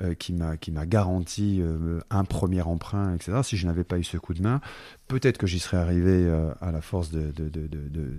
[0.00, 3.40] euh, qui m'a qui m'a garanti euh, un premier emprunt, etc.
[3.42, 4.60] Si je n'avais pas eu ce coup de main,
[5.08, 8.12] peut-être que j'y serais arrivé euh, à la force de, de, de, de- de-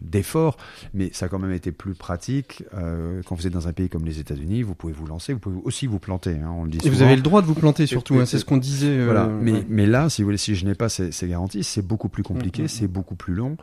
[0.00, 0.56] d'efforts,
[0.94, 2.64] mais ça a quand même été plus pratique.
[2.74, 5.38] Euh, quand vous êtes dans un pays comme les États-Unis, vous pouvez vous lancer, vous
[5.38, 6.32] pouvez aussi vous planter.
[6.32, 8.38] Hein, on le dit Et vous avez le droit de vous planter surtout, hein, c'est
[8.38, 8.88] ce qu'on disait.
[8.98, 9.26] euh, Voilà.
[9.26, 9.66] Mais, ouais.
[9.68, 12.22] mais là, si vous voulez, si je n'ai pas ces, ces garanties, c'est beaucoup plus
[12.22, 13.56] compliqué, Mm, mm, c'est beaucoup plus long.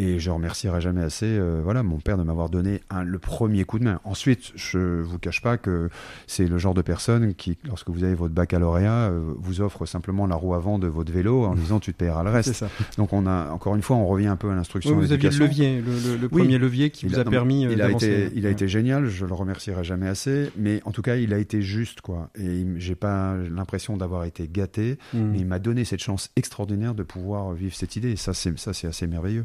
[0.00, 3.64] Et je remercierai jamais assez, euh, voilà, mon père de m'avoir donné un, le premier
[3.64, 4.00] coup de main.
[4.04, 5.90] Ensuite, je vous cache pas que
[6.28, 10.28] c'est le genre de personne qui, lorsque vous avez votre baccalauréat, euh, vous offre simplement
[10.28, 12.52] la roue avant de votre vélo en disant tu te paieras le reste.
[12.52, 12.68] ça.
[12.96, 14.92] Donc on a, encore une fois, on revient un peu à l'instruction.
[14.96, 16.42] Oui, vous aviez le levier, le, le- le Oui.
[16.42, 18.52] premier levier qui vous a- a non, permis euh, il a été, il a Ouais.
[18.52, 22.02] été génial, je le remercierai jamais assez, mais en tout cas, il a été juste,
[22.02, 22.30] quoi.
[22.38, 25.18] Et j'ai pas l'impression d'avoir été gâté, Mm.
[25.32, 28.12] mais il m'a donné cette chance extraordinaire de pouvoir vivre cette idée.
[28.12, 29.44] Et ça, c'est ça, c'est assez merveilleux.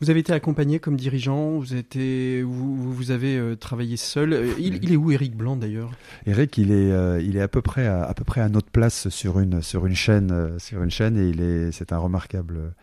[0.00, 4.32] Vous avez été accompagné comme dirigeant, vous, avez euh, travaillé seul.
[4.32, 5.90] Euh, Il, est où Eric Blanc d'ailleurs?
[6.26, 9.08] Eric, il est, euh, il est à peu près à, peu près à notre place
[9.08, 12.74] sur une, sur une chaîne, sur une chaîne, et c'est un remarquable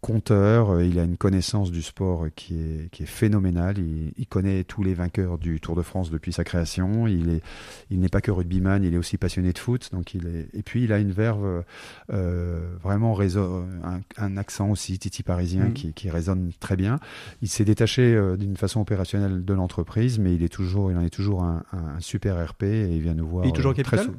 [0.00, 0.80] conteur.
[0.82, 3.78] Il a une connaissance du sport qui est, qui est phénoménale.
[3.78, 7.06] Il, il connaît tous les vainqueurs du Tour de France depuis sa création.
[7.06, 7.42] Il est,
[7.90, 9.90] il n'est pas que rugbyman, il est aussi passionné de foot.
[9.92, 11.62] Donc il est, et puis il a une verve
[12.12, 15.72] euh, vraiment réso- un, un accent aussi titi parisien Mhm.
[15.74, 16.98] qui, qui résonne très bien.
[17.42, 21.02] Il s'est détaché euh, d'une façon opérationnelle de l'entreprise, mais il est toujours, il en
[21.02, 23.44] est toujours un, un- super RP et il vient nous voir.
[23.44, 24.18] Il est toujours euh, très souvent.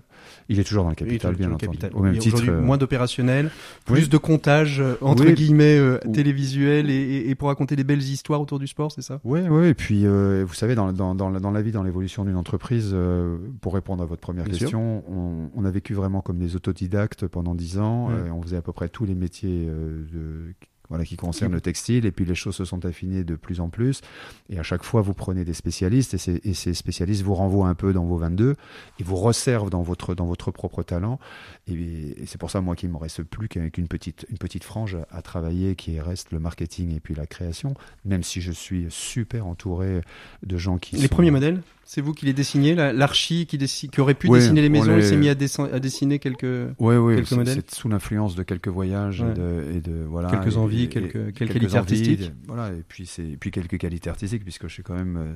[0.50, 1.66] Il est toujours dans le capital, bien entendu.
[1.66, 1.92] capital.
[1.96, 2.44] Au même titre.
[2.48, 3.50] euh, moins d'opérationnel,
[3.86, 4.08] plus oui.
[4.10, 5.34] de comptage euh, entre Oui.
[5.34, 9.20] guillemets euh, Ou- télévisuel et, pour raconter des belles histoires autour du sport, c'est ça?
[9.24, 11.84] Oui, oui, et puis euh, vous savez, dans, dans, dans, la- dans la vie, dans
[11.84, 15.94] l'évolution d'une entreprise, euh, pour répondre à votre première Bien question, on, on a vécu
[15.94, 18.08] vraiment comme des autodidactes pendant dix ans.
[18.10, 18.30] Ouais.
[18.32, 20.54] on faisait à peu près tous les métiers euh, de,
[20.90, 23.70] voilà, qui concernent le textile, et puis les choses se sont affinées de plus en
[23.70, 24.02] plus.
[24.50, 27.68] Et à chaque fois, vous prenez des spécialistes, et ces, et ces spécialistes vous renvoient
[27.68, 28.56] un peu dans vos 22,
[29.00, 31.20] et vous resservent dans votre, dans votre propre talent.
[31.68, 31.74] Et,
[32.22, 34.64] et c'est pour ça, moi, qu'il ne me reste plus qu'avec une petite, une petite
[34.64, 37.74] frange à, travailler, qui reste le marketing et puis la création,
[38.06, 40.02] même si je suis super entouré
[40.46, 43.58] de gens qui Les sont- premiers modèles, c'est vous qui les dessinez la- L'archi qui,
[43.58, 46.44] qui aurait pu dessiner les on maisons, il s'est mis à, dessin- à dessiner quelques,
[46.80, 49.32] Oui, oui, Quelques c'est- modèles c'est sous l'influence de quelques voyages Ouais.
[49.32, 52.32] et, de, et de voilà Quelques et- envies, et- quelques- qualités envies, artistiques.
[52.48, 55.34] voilà, et puis c'est puis quelques qualités artistiques puisque je suis quand même euh,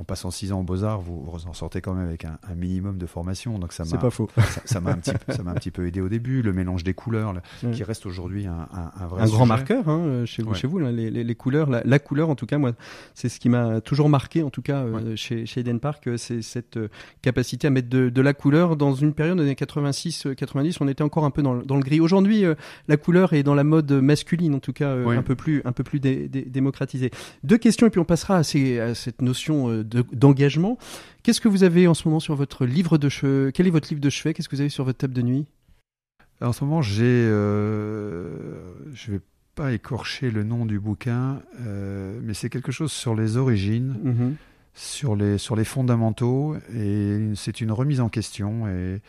[0.00, 2.38] en passant six ans aux Beaux Arts, vous, vous en sortez quand même avec un,
[2.48, 4.28] un minimum de formation, donc ça c'est pas faux.
[4.64, 6.84] ça m'a un petit peu- ça m'a un petit peu aidé au début, le mélange
[6.84, 7.70] des couleurs là, Ouais.
[7.72, 10.56] qui reste aujourd'hui un, un, un vrai un grand marqueur hein, euh, chez vous, Ouais.
[10.56, 12.72] chez vous là, les, les- les couleurs, la, la couleur en tout cas, moi,
[13.14, 16.16] c'est ce qui m'a toujours marqué en tout cas euh, chez, chez Eden Park, euh,
[16.16, 16.78] c'est cette
[17.22, 21.02] capacité à mettre de, de la couleur dans une période des années 86-90, on était
[21.02, 22.00] encore un peu dans, le- dans le gris.
[22.00, 22.44] Aujourd'hui,
[22.88, 25.84] la couleur est dans la mode masculine en tout cas, un peu plus, un peu
[25.84, 27.10] plus dé- dé- démocratisée.
[27.44, 30.78] Deux questions et puis on passera à, ces- à cette notion de- d'engagement.
[31.22, 33.88] Qu'est-ce que vous avez en ce moment sur votre livre de chevet Quel est votre
[33.88, 34.32] livre de chevet?
[34.34, 35.46] Qu'est-ce que vous avez sur votre table de nuit?
[36.40, 38.28] En ce moment, j'ai, euh,
[38.94, 39.20] je vais
[39.54, 43.96] pas écorcher le nom du bouquin, euh, mais c'est quelque chose sur les origines.
[44.02, 44.34] Mhm.
[44.74, 49.00] sur les, sur les fondamentaux et c'est une remise en question et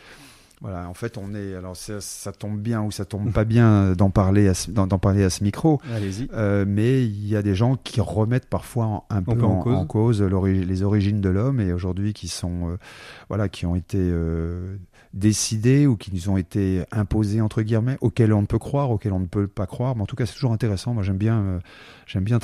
[0.61, 1.53] Voilà, en fait, on est.
[1.53, 4.87] Alors, ça, ça tombe bien ou ça tombe pas bien d'en parler, à ce- d'en
[4.87, 5.79] d'en parler à ce micro.
[5.95, 6.27] Allez-y.
[6.33, 9.59] Euh, mais il y a des gens qui remettent parfois en- un peu peu en
[9.59, 9.75] en, cause.
[9.75, 12.77] en cause l'ori- les origines de l'homme et aujourd'hui qui sont euh,
[13.29, 14.75] voilà qui ont été euh,
[15.13, 19.19] décidées ou qui nous ont été imposées entre guillemets auxquelles on peut croire auxquelles on
[19.19, 21.59] ne peut pas croire mais en tout cas c'est toujours intéressant moi j'aime bien euh,
[22.05, 22.37] j'aime bien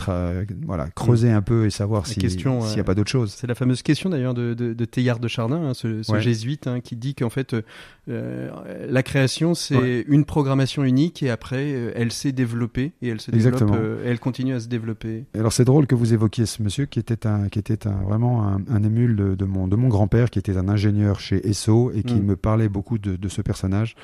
[0.65, 3.53] voilà creuser un peu et savoir s'il n'y euh, a pas d'autre chose C'est la
[3.55, 6.21] fameuse question d'ailleurs de, de, de Teilhard de Chardin, hein, ce, ce Ouais.
[6.21, 7.61] jésuite, hein, qui dit qu'en fait euh,
[8.09, 8.49] euh,
[8.89, 10.05] la création c'est Ouais.
[10.07, 13.61] une programmation unique et après elle s'est développée et elle se développe,
[14.03, 15.25] et elle continue à se développer.
[15.33, 18.01] Et Alors c'est drôle que vous évoquiez ce monsieur qui était un qui était un
[18.03, 21.47] vraiment un, un émule de, de mon de mon grand-père qui était un ingénieur chez
[21.47, 22.25] Esso et qui Mm.
[22.25, 23.95] me parlait beaucoup de, de ce personnage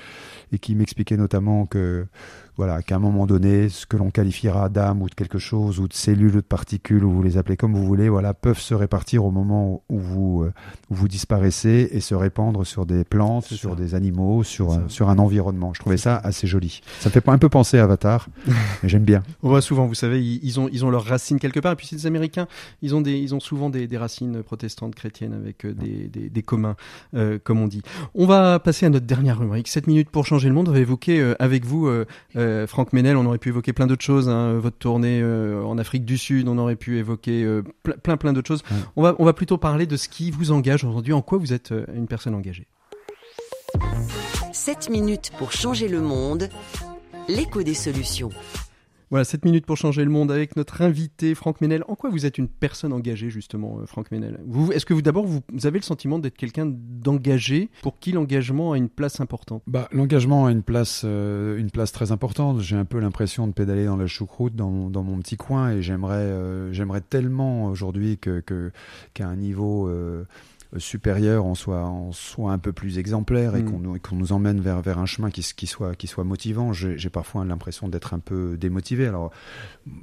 [0.52, 2.06] et qui m'expliquait notamment que
[2.58, 5.88] voilà qu'à un moment donné ce que l'on qualifiera d'âme ou de quelque chose ou
[5.88, 8.74] de cellules ou de particules ou vous les appelez comme vous voulez voilà peuvent se
[8.74, 10.54] répartir au moment où vous euh,
[10.90, 13.76] où vous disparaissez et se répandre sur des plantes sur ça.
[13.76, 17.28] des animaux sur un, sur un environnement je trouvais ça assez joli ça me fait
[17.28, 18.28] un peu penser à Avatar
[18.84, 21.60] mais j'aime bien On voit souvent, vous savez, ils, ont ils ont leurs racines quelque
[21.60, 21.74] part.
[21.74, 22.48] Et puis ces Américains,
[22.82, 26.30] ils ont des ils ont souvent des, des racines protestantes chrétiennes avec euh, des, des,
[26.30, 26.76] des communs,
[27.16, 27.82] euh, comme on dit.
[28.16, 29.68] On va passer à notre dernière rubrique.
[29.68, 30.70] 7 minutes pour changer le monde.
[30.70, 32.06] On va évoquer euh, avec vous, euh,
[32.52, 33.18] euh, Franck Ménel.
[33.18, 34.30] On aurait pu évoquer plein d'autres choses.
[34.30, 36.48] Hein, votre tournée euh, en Afrique du Sud.
[36.48, 38.64] On aurait pu évoquer euh, plein plein plein d'autres choses.
[38.70, 38.78] Ouais.
[38.96, 41.14] On va on va plutôt parler de ce qui vous engage aujourd'hui.
[41.14, 42.68] En quoi vous êtes euh, une personne engagée
[44.54, 46.50] 7 minutes pour changer le monde.
[47.28, 48.30] L'écho des solutions.
[49.12, 51.84] Voilà, 7 minutes pour changer le monde avec notre invité Franck Ménel.
[51.90, 54.40] En quoi vous êtes une personne engagée justement, euh, Franck Ménel?
[54.74, 57.70] Est-ce que vous d'abord vous, avez le sentiment d'être quelqu'un d'engagé?
[57.82, 59.64] Pour qui l'engagement a une place importante?
[59.68, 62.62] Bah, l'engagement a une place, euh, une place très importante.
[62.62, 64.90] J'ai un peu l'impression de pédaler dans la choucroute dans, mon-
[65.20, 68.72] petit coin et j'aimerais, euh, j'aimerais tellement aujourd'hui que, que-
[69.14, 69.90] qu'à un niveau
[70.78, 74.00] supérieur, on soit, on soit un peu plus exemplaire et Mm.
[74.00, 76.72] qu'on nous, emmène vers, vers un chemin qui, soit, qui soit motivant.
[76.74, 79.08] J'ai, parfois l'impression d'être un peu démotivé.
[79.08, 79.32] Alors,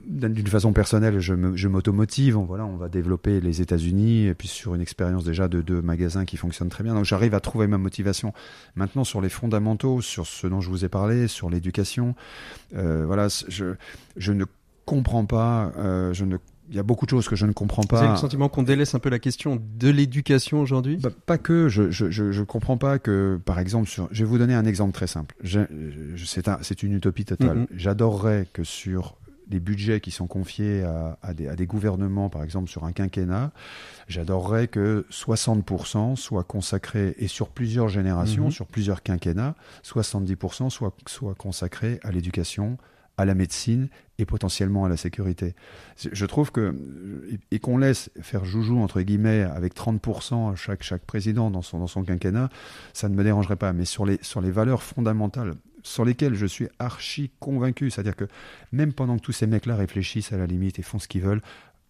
[0.07, 1.35] d'une façon personnelle, je,
[1.69, 2.37] m'automotive.
[2.37, 5.81] On, voilà, on va développer les États-Unis et puis sur une expérience déjà de deux
[5.81, 6.95] magasins qui fonctionnent très bien.
[6.95, 8.33] Donc, j'arrive à trouver ma motivation.
[8.75, 12.15] Maintenant, sur les fondamentaux, sur ce dont je vous ai parlé, sur l'éducation,
[12.77, 13.75] euh, voilà, je,
[14.17, 14.45] je ne
[14.85, 15.73] comprends pas.
[15.79, 16.37] euh, je ne,
[16.71, 18.13] il y a beaucoup de choses que je ne comprends Vous avez pas.
[18.13, 20.97] le sentiment qu'on délaisse un peu la question de l'éducation aujourd'hui?
[20.99, 24.29] Bah, pas que, je, je, je, je comprends pas que, par exemple, sur, je vais
[24.31, 25.35] vous donner un exemple très simple.
[25.45, 27.59] C'est un, c'est une utopie totale.
[27.59, 27.67] Mhm.
[27.75, 29.17] J'adorerais que sur
[29.51, 32.93] les budgets qui sont confiés à, à, des, à des gouvernements, par exemple sur un
[32.93, 33.51] quinquennat,
[34.07, 38.51] j'adorerais que 60% soient consacrés, et sur plusieurs générations, Mhm.
[38.51, 39.55] sur plusieurs quinquennats,
[39.85, 42.77] 70% soient, soient consacrés à l'éducation,
[43.19, 43.89] à la médecine
[44.19, 45.55] et potentiellement à la sécurité.
[46.11, 46.75] Je trouve que
[47.51, 51.87] et qu'on laisse faire joujou entre guillemets avec 30% chaque chaque président dans son dans
[51.87, 52.49] son quinquennat,
[52.95, 53.73] ça ne me dérangerait pas.
[53.73, 58.27] Mais sur les sur les valeurs fondamentales sur lesquelles je suis archi convaincu, c'est-à-dire que
[58.73, 61.41] même pendant que tous ces mecs-là réfléchissent à la limite et font ce qu'ils veulent,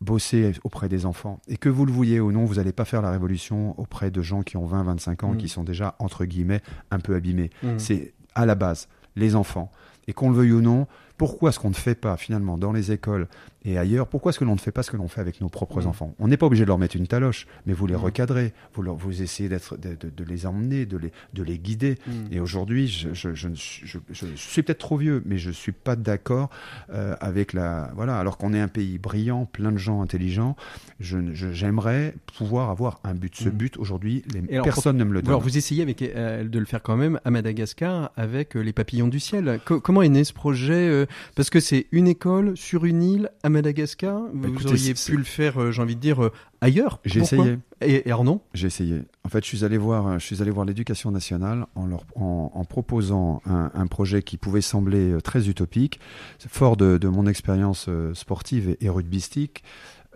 [0.00, 1.40] bosser auprès des enfants.
[1.48, 4.22] Et que vous le vouliez ou non, vous n'allez pas faire la révolution auprès de
[4.22, 5.36] gens qui ont 20, 25 ans, Mm.
[5.38, 6.60] qui sont déjà, entre guillemets,
[6.90, 7.50] un peu abîmés.
[7.62, 7.78] Mhm.
[7.78, 9.72] C'est à la base les enfants.
[10.08, 10.86] Et qu'on le veuille ou non,
[11.16, 13.28] pourquoi est-ce qu'on ne fait pas finalement dans les écoles
[13.64, 15.48] et ailleurs, pourquoi est-ce que l'on ne fait pas ce que l'on fait avec nos
[15.48, 15.86] propres Mm.
[15.88, 16.14] enfants?
[16.20, 18.04] On n'est pas obligé de leur mettre une taloche, mais vous les Mm.
[18.04, 21.58] recadrez, vous, leur, vous essayez d'être, de, de- de les emmener, de les, de les
[21.58, 21.96] guider.
[22.06, 22.28] Mhm.
[22.30, 25.50] Et aujourd'hui, je, je, je, ne suis- je- je suis peut-être trop vieux, mais je
[25.50, 26.50] suis pas d'accord
[26.94, 27.90] euh, avec la.
[27.96, 30.56] Voilà, alors qu'on est un pays brillant, plein de gens intelligents,
[31.00, 33.34] ne- j'aimerais pouvoir avoir un but.
[33.34, 33.54] Ce Mhm.
[33.54, 35.30] but, aujourd'hui, alors, personne ne me le donne.
[35.30, 38.72] Alors vous essayez avec, euh, de le faire quand même à Madagascar avec euh, les
[38.72, 39.60] papillons du ciel.
[39.66, 43.30] Co- comment est né ce projet euh, Parce que c'est une école sur une île
[43.42, 44.20] à Madagascar.
[44.32, 47.00] Vous Bah, écoutez, auriez c'est- pu le faire, euh, j'ai envie de dire, euh, ailleurs.
[47.04, 47.58] J'ai essayé.
[47.80, 49.02] Et, non J'ai essayé.
[49.24, 52.50] En fait, je suis allé voir, je suis allé voir l'éducation nationale en, leur, en,
[52.54, 56.00] en proposant un, un projet qui pouvait sembler très utopique,
[56.48, 59.62] fort de, de mon expérience sportive et, et rugbystique,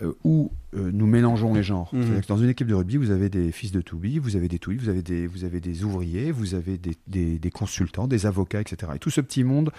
[0.00, 1.90] euh, où euh, nous mélangeons les genres.
[1.92, 2.22] Mhm.
[2.22, 4.58] Que dans une équipe de rugby, vous avez des fils de Toubi, vous avez des
[4.58, 8.24] Toubi, vous avez des, vous avez des ouvriers, vous avez des, des, des consultants, des
[8.24, 8.92] avocats, etc.
[8.94, 9.70] Et tout ce petit monde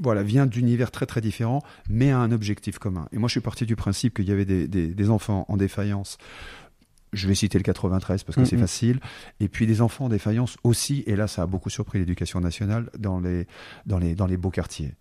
[0.00, 3.08] voilà, vient d'univers très très différents, mais a un objectif commun.
[3.12, 5.56] Et moi, je suis parti du principe qu'il y avait des, des, des enfants en
[5.56, 6.18] défaillance.
[7.12, 8.62] Je vais citer le 93 parce que c'est Mhm.
[8.62, 9.00] facile.
[9.40, 12.88] Et puis des enfants en défaillance aussi, et là ça a beaucoup surpris l'éducation nationale,
[12.98, 13.46] dans les,
[13.86, 14.94] dans les, dans les beaux quartiers.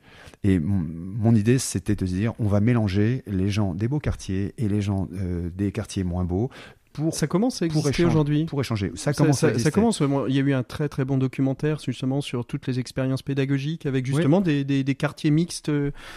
[0.43, 4.53] Et mon, mon idée c'était de dire on va mélanger les gens des beaux quartiers
[4.57, 6.49] et les gens euh, des quartiers moins beaux
[6.99, 8.45] pour Ça commence à exister échanger- aujourd'hui.
[8.45, 8.91] pour échanger.
[8.95, 9.71] Ça commence ça- à ça exister.
[9.71, 10.01] commence.
[10.01, 13.21] Bon, Il y a eu un très très bon documentaire justement sur toutes les expériences
[13.21, 15.69] pédagogiques avec justement des, des- des quartiers mixtes,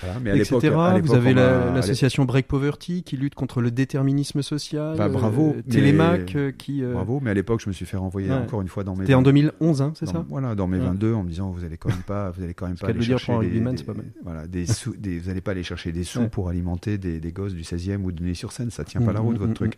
[0.02, 0.68] Voilà, mais à etc.
[0.76, 4.96] à Vous avez la- l'association Break Poverty qui lutte contre le déterminisme social.
[4.96, 6.82] Bah, bravo, euh, mais- Télémac euh, qui.
[6.82, 8.36] euh, Bravo, mais à l'époque, je me suis fait renvoyer Ouais.
[8.36, 9.00] encore une fois dans mes.
[9.02, 10.84] C'était en 2011, hein, c'est ça Voilà, dans mes Ouais.
[10.84, 13.02] 22, en me disant vous allez quand même pas, vous allez quand même pas aller
[13.02, 14.06] chercher des, rugbyman, des- c'est pas mal.
[14.24, 16.28] voilà, des sous, des- vous allez pas aller chercher des sous Ouais.
[16.28, 19.24] pour alimenter des, des gosses du 16e ou de Neuilly-sur-Seine, ça tient pas la Mm,
[19.24, 19.76] route mm, votre mm, truc.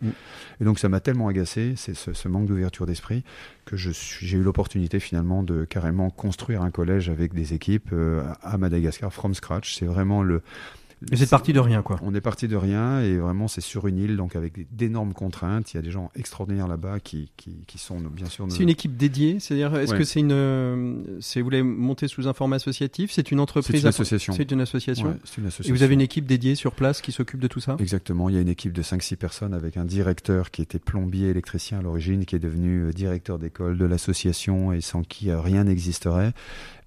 [0.61, 3.23] Et donc ça tellement agacé, c'est ce, manque d'ouverture d'esprit
[3.65, 8.57] que j'ai eu l'opportunité finalement de carrément construire un collège avec des équipes euh, à
[8.57, 9.75] Madagascar from scratch.
[9.75, 10.41] C'est vraiment le
[11.11, 11.99] Mais c'est parti de rien, quoi.
[12.01, 15.73] on est parti de rien et vraiment c'est sur une île, donc avec d'énormes contraintes.
[15.73, 18.47] Il y a des gens extraordinaires là-bas qui, qui, qui sont bien sûr.
[18.47, 19.99] nos- C'est une équipe dédiée, c'est-à-dire est-ce Ouais.
[19.99, 23.75] que c'est une, euh, c'est vous voulez monter sous un format associatif, c'est une entreprise,
[23.75, 24.33] C'est une association.
[24.33, 25.07] c'est une association?
[25.09, 25.75] Ouais, c'est une Et association.
[25.75, 27.75] vous avez une équipe dédiée sur place qui s'occupe de tout ça?
[27.79, 31.29] Exactement, il y a une équipe de 5-6 personnes avec un directeur qui était plombier
[31.29, 35.39] électricien à l'origine, qui est devenu euh, directeur d'école de l'association et sans qui euh,
[35.39, 36.33] rien n'existerait.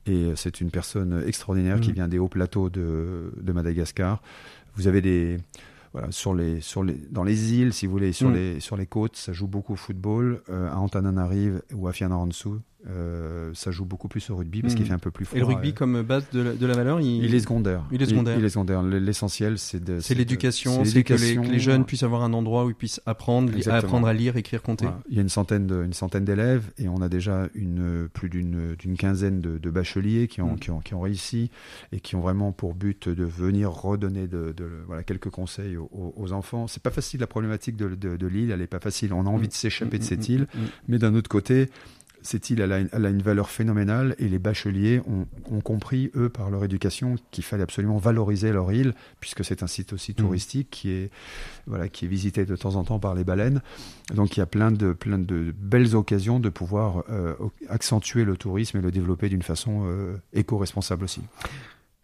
[0.08, 1.94] Et euh, c'est une personne extraordinaire qui Mhm.
[1.94, 4.20] vient des hauts plateaux de, de Madagascar.
[4.76, 5.38] Vous avez des...
[5.94, 8.34] Voilà, sur les, sur les, dans les îles, si vous voulez, sur, Mhm.
[8.34, 10.42] les, sur les côtes, ça joue beaucoup au football.
[10.50, 14.78] Euh, à Antananarive ou à Fianarantsoa, euh, ça joue beaucoup plus au rugby parce Mhm.
[14.78, 15.36] qu'il fait un peu plus froid.
[15.36, 17.82] Et le rugby Euh, comme base de la, de la valeur, il, il est secondaire.
[17.90, 18.38] Il est secondaire.
[18.38, 18.82] Il, est secondaire.
[18.82, 19.98] L'essentiel, c'est de.
[20.00, 21.42] c'est l'éducation, c'est que les, l'éducation.
[21.42, 23.78] que les jeunes puissent avoir un endroit où ils puissent apprendre, Exactement.
[23.82, 24.84] apprendre à lire, écrire, compter.
[24.86, 25.00] Voilà.
[25.08, 28.28] Il y a une centaine de- une centaine d'élèves et on a déjà une, plus
[28.28, 30.58] d'une d'une quinzaine de, de bacheliers qui ont, Mm.
[30.58, 31.50] qui, ont, qui ont réussi
[31.92, 35.90] et qui ont vraiment pour but de venir redonner de, de- voilà, quelques conseils aux,
[36.16, 36.66] aux- enfants.
[36.68, 39.12] C'est pas facile la problématique de, l'île, elle est pas facile.
[39.14, 40.46] On a envie de s'échapper de cette île,
[40.88, 41.68] mais d'un autre côté,
[42.22, 45.60] cette île, elle a, une, elle a une valeur phénoménale et les bacheliers ont, ont
[45.60, 49.92] compris, eux, par leur éducation, qu'il fallait absolument valoriser leur île, puisque c'est un site
[49.92, 51.10] aussi touristique qui est,
[51.66, 53.62] voilà, qui est visité de temps en temps par les baleines.
[54.14, 57.34] Donc il y a plein de, plein de belles occasions de pouvoir euh,
[57.68, 61.22] accentuer le tourisme et le développer d'une façon euh, éco-responsable aussi.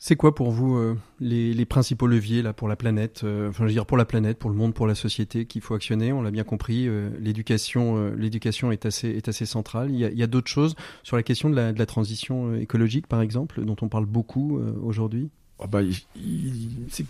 [0.06, 3.68] C'est quoi pour vous euh, les, principaux leviers là pour la planète, euh, enfin je
[3.68, 6.12] veux dire pour la planète, pour le monde, pour la société qu'il faut actionner?
[6.12, 9.90] On l'a bien compris, euh, l'éducation, est assez centrale.
[9.90, 10.74] Il y a, d'autres choses
[11.04, 15.30] sur la question de la, transition écologique par exemple, dont on parle beaucoup aujourd'hui?
[15.58, 15.80] Oh bah,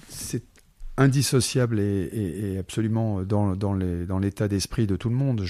[0.09, 0.45] c'est-
[0.97, 3.74] indissociable et, absolument dans,
[4.20, 5.42] l'état d'esprit de tout le monde.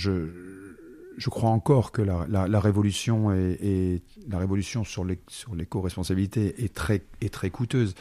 [1.16, 5.54] Je crois encore que la, la- la révolution est, est- la révolution sur les- sur
[5.54, 7.94] l'éco-responsabilité est très, est très coûteuse.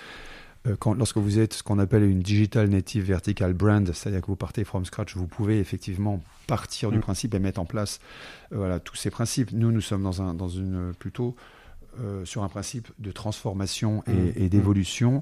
[0.66, 4.28] Euh, Quand, lorsque vous êtes ce qu'on appelle une digital native vertical brand, c'est-à-dire que
[4.28, 7.02] vous partez from scratch, vous pouvez effectivement partir du Mm.
[7.02, 8.00] principe et mettre en place
[8.54, 9.52] euh, voilà, tous ces principes.
[9.52, 11.36] Nous, nous sommes dans, un, dans une plutôt
[12.00, 14.34] euh, sur un principe de transformation et, Mm.
[14.36, 15.22] et d'évolution.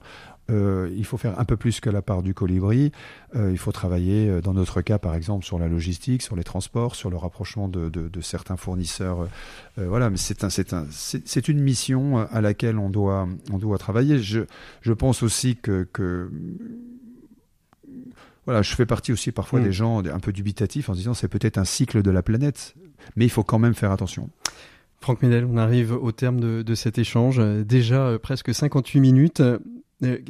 [0.50, 2.92] Euh, il faut faire un peu plus que la part du colibri.
[3.36, 6.96] Euh, il faut travailler, dans notre cas, par exemple, sur la logistique, sur les transports,
[6.96, 9.28] sur le rapprochement de, de- de certains fournisseurs.
[9.78, 13.60] Voilà, mais c'est un, c'est un, c'est c'est une mission à laquelle on doit, on
[13.60, 14.20] doit travailler.
[14.20, 14.42] Je,
[14.82, 16.30] je pense aussi que, que
[18.46, 19.64] voilà, je fais partie aussi parfois Mm.
[19.64, 22.76] des gens un peu dubitatifs en se disant c'est peut-être un cycle de la planète,
[23.16, 24.30] mais il faut quand même faire attention.
[25.02, 27.42] Franck Ménel, on arrive au terme de, de cet échange.
[27.66, 29.40] Déjà euh, presque 58 minutes.
[29.42, 29.58] Euh,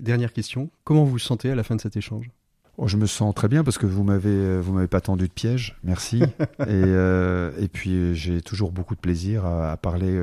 [0.01, 2.29] dernière question, comment vous vous sentez à la fin de cet échange?
[2.77, 5.27] Oh, je me sens très bien parce que vous m'avez euh, vous m'avez pas tendu
[5.27, 6.21] de piège, merci.
[6.59, 10.17] et, euh, et puis j'ai toujours beaucoup de plaisir à, à parler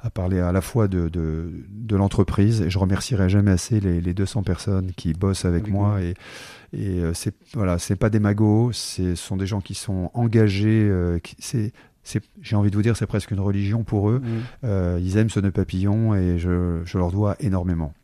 [0.00, 4.00] à parler à la fois de de, de l'entreprise et je remercierai jamais assez les,
[4.00, 6.04] les 200 personnes qui bossent avec, Avec moi vous.
[6.06, 6.14] et
[6.74, 10.88] et c'est voilà c'est pas des magots, ce sont des gens qui sont engagés.
[10.90, 11.72] euh, c'est
[12.40, 14.20] j'ai envie de vous dire c'est presque une religion pour eux.
[14.64, 17.94] Euh, ils aiment ce nœud papillon et je, je leur dois énormément.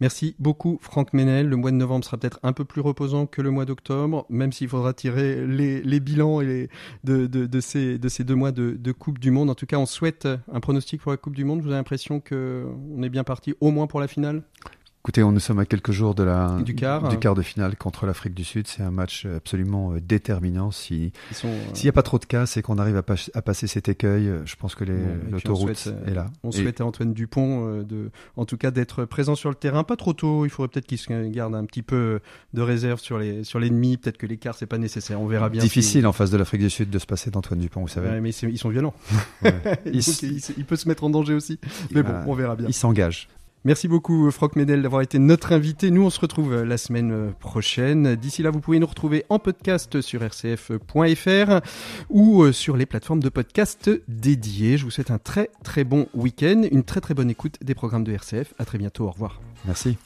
[0.00, 1.48] Merci beaucoup Franck Ménel.
[1.48, 4.52] Le mois de novembre sera peut-être un peu plus reposant que le mois d'octobre, même
[4.52, 6.68] s'il faudra tirer les, les bilans et les-
[7.04, 9.50] de, de, de ces, de ces deux mois de, de Coupe du Monde.
[9.50, 11.60] En tout cas, on souhaite un pronostic pour la Coupe du Monde.
[11.60, 14.42] Vous avez l'impression qu'on est bien parti au moins pour la finale?
[15.04, 17.08] Écoutez, on nous sommes à quelques jours de la, Du quart.
[17.08, 18.66] du quart de finale contre l'Afrique du Sud.
[18.66, 20.70] C'est un match absolument euh, déterminant.
[20.70, 21.12] Si,
[21.44, 23.68] euh, s'il n'y a pas trop de cas, c'est qu'on arrive à, pas- à passer
[23.68, 24.28] cet écueil.
[24.28, 24.84] euh, Je pense que
[25.30, 26.26] l'autoroute euh, est là.
[26.42, 29.54] On Et- souhaite à Antoine Dupont, euh, de, en tout cas, d'être présent sur le
[29.54, 29.82] terrain.
[29.82, 30.44] Pas trop tôt.
[30.44, 32.20] Il faudrait peut-être qu'il se garde un petit peu
[32.52, 33.96] de réserve sur l'ennemi.
[33.96, 35.22] Peut-être que l'écart c'est pas nécessaire.
[35.22, 35.62] On verra bien.
[35.62, 38.08] difficile en face de l'Afrique du Sud de se passer d'Antoine Dupont, vous savez.
[38.10, 38.94] Ouais, mais ils sont violents.
[39.42, 39.52] Ouais.
[39.52, 41.58] Donc, Il il, il peut se mettre en danger aussi.
[41.92, 42.66] Mais bon, on verra bien.
[42.68, 43.28] Il s'engage.
[43.68, 45.90] Merci beaucoup, Franck Médel, d'avoir été notre invité.
[45.90, 48.14] Nous, on se retrouve euh, la semaine euh, prochaine.
[48.14, 51.60] D'ici là, vous pouvez nous retrouver en podcast sur rcf.fr
[52.08, 54.78] ou euh, sur les plateformes de podcast dédiées.
[54.78, 58.04] Je vous souhaite un très très bon week-end, une très très bonne écoute des programmes
[58.04, 58.54] de RCF.
[58.58, 59.04] À très bientôt.
[59.04, 59.38] Au revoir.
[59.66, 59.98] Merci.